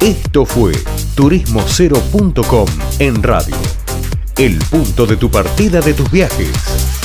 Esto 0.00 0.46
fue 0.46 0.72
turismocero.com 1.14 2.66
en 2.98 3.22
radio. 3.22 3.56
El 4.38 4.58
punto 4.70 5.04
de 5.04 5.18
tu 5.18 5.30
partida 5.30 5.82
de 5.82 5.92
tus 5.92 6.10
viajes. 6.10 7.01